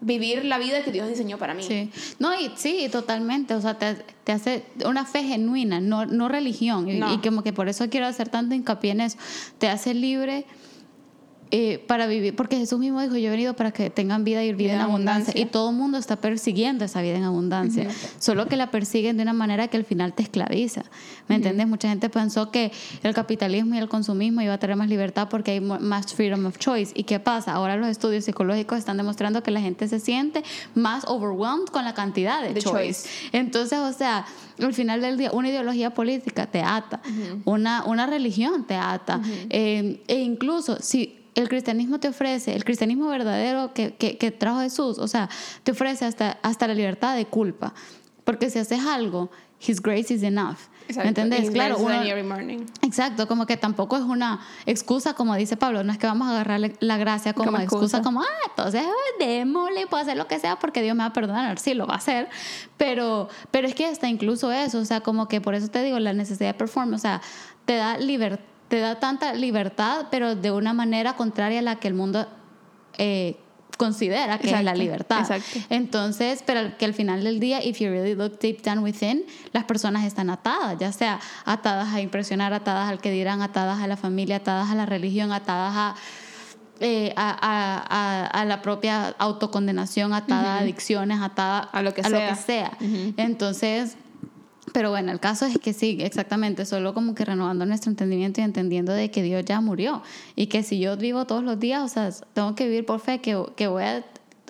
[0.00, 1.62] vivir la vida que Dios diseñó para mí.
[1.62, 1.90] Sí.
[2.18, 3.54] No, y sí, totalmente.
[3.54, 3.94] O sea, te,
[4.24, 6.88] te hace una fe genuina, no, no religión.
[6.88, 7.12] Y, No.
[7.12, 9.18] y como que por eso quiero hacer tanto hincapié en eso.
[9.58, 10.44] Te hace libre
[11.50, 14.52] eh, para vivir, porque Jesús mismo dijo, yo he venido para que tengan vida y
[14.52, 15.32] vida en abundancia.
[15.36, 17.88] Y todo el mundo está persiguiendo esa vida en abundancia.
[18.18, 20.82] Solo que la persiguen de una manera que al final te esclaviza.
[21.28, 21.68] ¿Me entiendes?
[21.68, 22.72] Mucha gente pensó que
[23.02, 26.58] el capitalismo y el consumismo iba a tener más libertad porque hay más freedom of
[26.58, 26.92] choice.
[26.94, 27.52] ¿Y qué pasa?
[27.52, 30.42] Ahora los estudios psicológicos están demostrando que la gente se siente
[30.74, 33.08] más overwhelmed con la cantidad de, De choice.
[33.08, 33.08] choice.
[33.32, 34.26] Entonces, o sea,
[34.58, 37.00] al final del día, una ideología política te ata,
[37.44, 39.20] una, una religión te ata,
[39.50, 44.60] eh, e incluso si el cristianismo te ofrece, el cristianismo verdadero que, que, que trajo
[44.60, 45.28] Jesús, o sea,
[45.62, 47.72] te ofrece hasta, hasta la libertad de culpa,
[48.24, 49.30] porque si haces algo,
[49.64, 50.56] His grace is enough.
[50.96, 51.44] ¿Me entendés?
[51.44, 52.60] His Claro, uno- every morning.
[52.82, 56.30] Exacto, como que tampoco es una excusa, como dice Pablo, no es que vamos a
[56.32, 58.02] agarrar la gracia como, Como excusa, excusa.
[58.02, 58.82] como, ah, entonces
[59.18, 61.94] démosle, puedo hacer lo que sea porque Dios me va a perdonar, sí, lo va
[61.94, 62.28] a hacer,
[62.76, 65.98] pero, pero es que hasta incluso eso, o sea, como que por eso te digo,
[65.98, 67.20] la necesidad de performance, o sea,
[67.64, 71.88] te da libertad, te da tanta libertad, pero de una manera contraria a la que
[71.88, 72.26] el mundo
[72.98, 73.36] eh,
[73.78, 75.20] considera que es la libertad.
[75.20, 75.58] exacto.
[75.68, 79.64] Entonces, pero que al final del día, if you really look deep down within, las
[79.64, 83.96] personas están atadas, ya sea atadas a impresionar, atadas al que dirán, atadas a la
[83.98, 85.94] familia, atadas a la religión, atadas a,
[86.80, 92.00] eh, a, a- a- a la propia autocondenación, atadas a adicciones, atadas A lo que
[92.00, 92.10] a sea.
[92.30, 92.72] Lo que sea.
[93.18, 93.96] Entonces,
[94.76, 98.44] pero bueno, el caso es que sí, exactamente, solo como que renovando nuestro entendimiento y
[98.44, 100.02] entendiendo de que Dios ya murió
[100.34, 103.22] y que si yo vivo todos los días, o sea, tengo que vivir por fe,
[103.22, 104.04] que, que voy a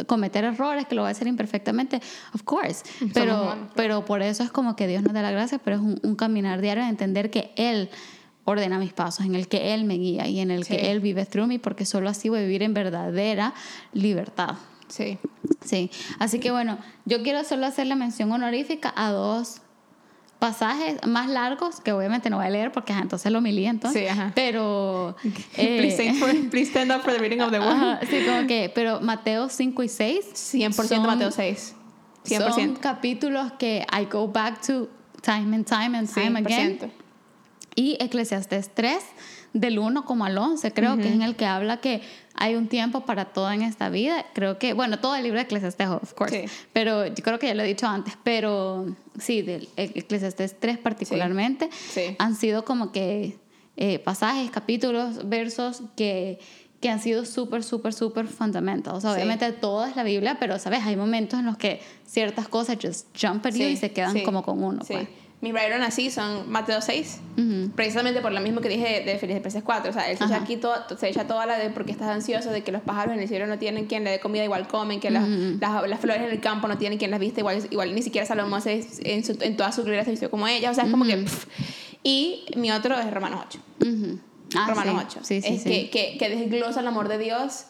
[0.08, 2.00] cometer errores, que lo voy a hacer imperfectamente,
[2.34, 2.82] of course,
[3.14, 6.00] pero, pero por eso es como que Dios nos da la gracia, pero es un,
[6.02, 7.88] un caminar diario de entender que Él
[8.44, 10.74] ordena mis pasos, en el que Él me guía y en el Sí.
[10.74, 13.54] que Él vive through me, porque solo así voy a vivir en verdadera
[13.92, 14.56] libertad.
[14.88, 15.18] Sí.
[15.64, 19.60] Sí, así que bueno, yo quiero solo hacerle mención honorífica a dos
[20.38, 24.02] pasajes más largos que obviamente no voy a leer porque ajá, entonces lo humillé entonces,
[24.02, 24.32] Sí, ajá.
[24.34, 25.16] pero
[25.54, 27.70] please, eh, stand for- please stand up for the reading of the word.
[27.70, 31.74] ajá, sí, como que, pero Mateo 5 y 6 100% son- Mateo 6.
[32.24, 32.54] 100%.
[32.54, 34.88] son capítulos que I go back to
[35.22, 36.90] time and time and time again 100%.
[37.74, 38.98] y Eclesiastes 3,
[39.60, 42.02] del 1 como al 11, creo que es en el que habla que
[42.34, 44.26] hay un tiempo para todo en esta vida.
[44.34, 46.52] Creo que, bueno, todo el libro de Eclesiastes, of course, Sí.
[46.72, 48.86] pero yo creo que ya lo he dicho antes, pero
[49.18, 52.14] sí, del Eclesiastes 3 particularmente, Sí.
[52.18, 53.38] han sido como que
[53.78, 56.38] eh, pasajes, capítulos, versos que
[56.78, 58.98] que han sido súper, súper, súper fundamentals.
[58.98, 59.16] O sea, Sí.
[59.16, 60.82] obviamente todo es la Biblia, pero, ¿sabes?
[60.84, 64.22] Hay momentos en los que ciertas cosas just jump at you y se quedan sí,
[64.22, 64.84] como con uno.
[64.84, 64.94] Sí.
[65.40, 65.52] Pues.
[65.52, 67.20] Mis Byron así son Mateo 6.
[67.36, 67.70] Ujú.
[67.74, 69.90] Precisamente por lo mismo que dije de Filipenses 4.
[69.90, 72.50] O sea, él se echa, aquí todo, se echa toda la de porque estás ansioso,
[72.50, 75.00] de que los pájaros en el cielo no tienen quien le dé comida, igual comen,
[75.00, 77.94] que las, las, las flores en el campo no tienen quien las viste, igual, igual
[77.94, 80.70] ni siquiera Salomón se, en, su, en toda su gloria se vistió como ella.
[80.70, 81.16] O sea, es como que.
[81.16, 81.46] pff.
[82.02, 83.58] Y mi otro es Romanos 8.
[83.82, 84.18] Ujú.
[84.56, 85.18] Ah, Romanos sí.
[85.18, 85.20] 8.
[85.22, 85.62] Sí, sí, es.
[85.64, 87.66] Que, que, que desglosa el amor de Dios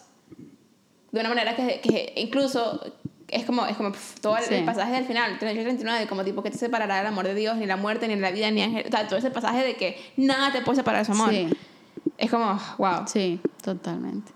[1.11, 2.81] de una manera que, que incluso
[3.29, 4.53] es como, es como todo el, Sí.
[4.55, 7.57] el pasaje del final, 38 39, como tipo que te separará el amor de Dios,
[7.57, 8.85] ni la muerte, ni la vida, ni ángel.
[8.87, 11.29] O sea, todo ese pasaje de que nada te puede separar de su amor.
[11.31, 11.47] Sí.
[12.17, 13.03] Es como, wow.
[13.05, 14.31] Sí, totalmente.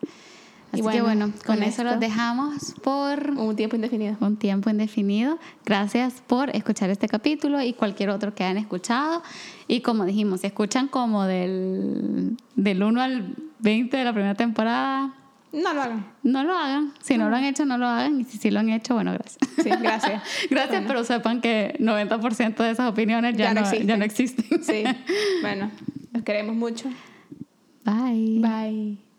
[0.74, 4.16] Y Así que bueno, bueno, con, con eso los dejamos por Un tiempo indefinido.
[4.22, 5.38] un tiempo indefinido.
[5.66, 9.22] Gracias por escuchar este capítulo y cualquier otro que hayan escuchado.
[9.68, 15.14] Y como dijimos, si escuchan como del, del 1 al 20 de la primera temporada,
[15.54, 16.06] No lo hagan.
[16.24, 16.94] no lo hagan.
[17.02, 18.22] Si no lo han hecho, no lo hagan.
[18.22, 19.38] Y si sí lo han hecho, bueno, gracias.
[19.62, 20.24] Sí, gracias.
[20.50, 20.88] gracias, Bueno.
[20.88, 24.64] pero sepan que 90% de esas opiniones ya, Ya no no, ya no existen.
[24.64, 24.84] Sí.
[25.42, 25.70] Bueno,
[26.14, 26.90] los queremos mucho.
[27.84, 28.40] Bye.
[28.40, 29.11] Bye.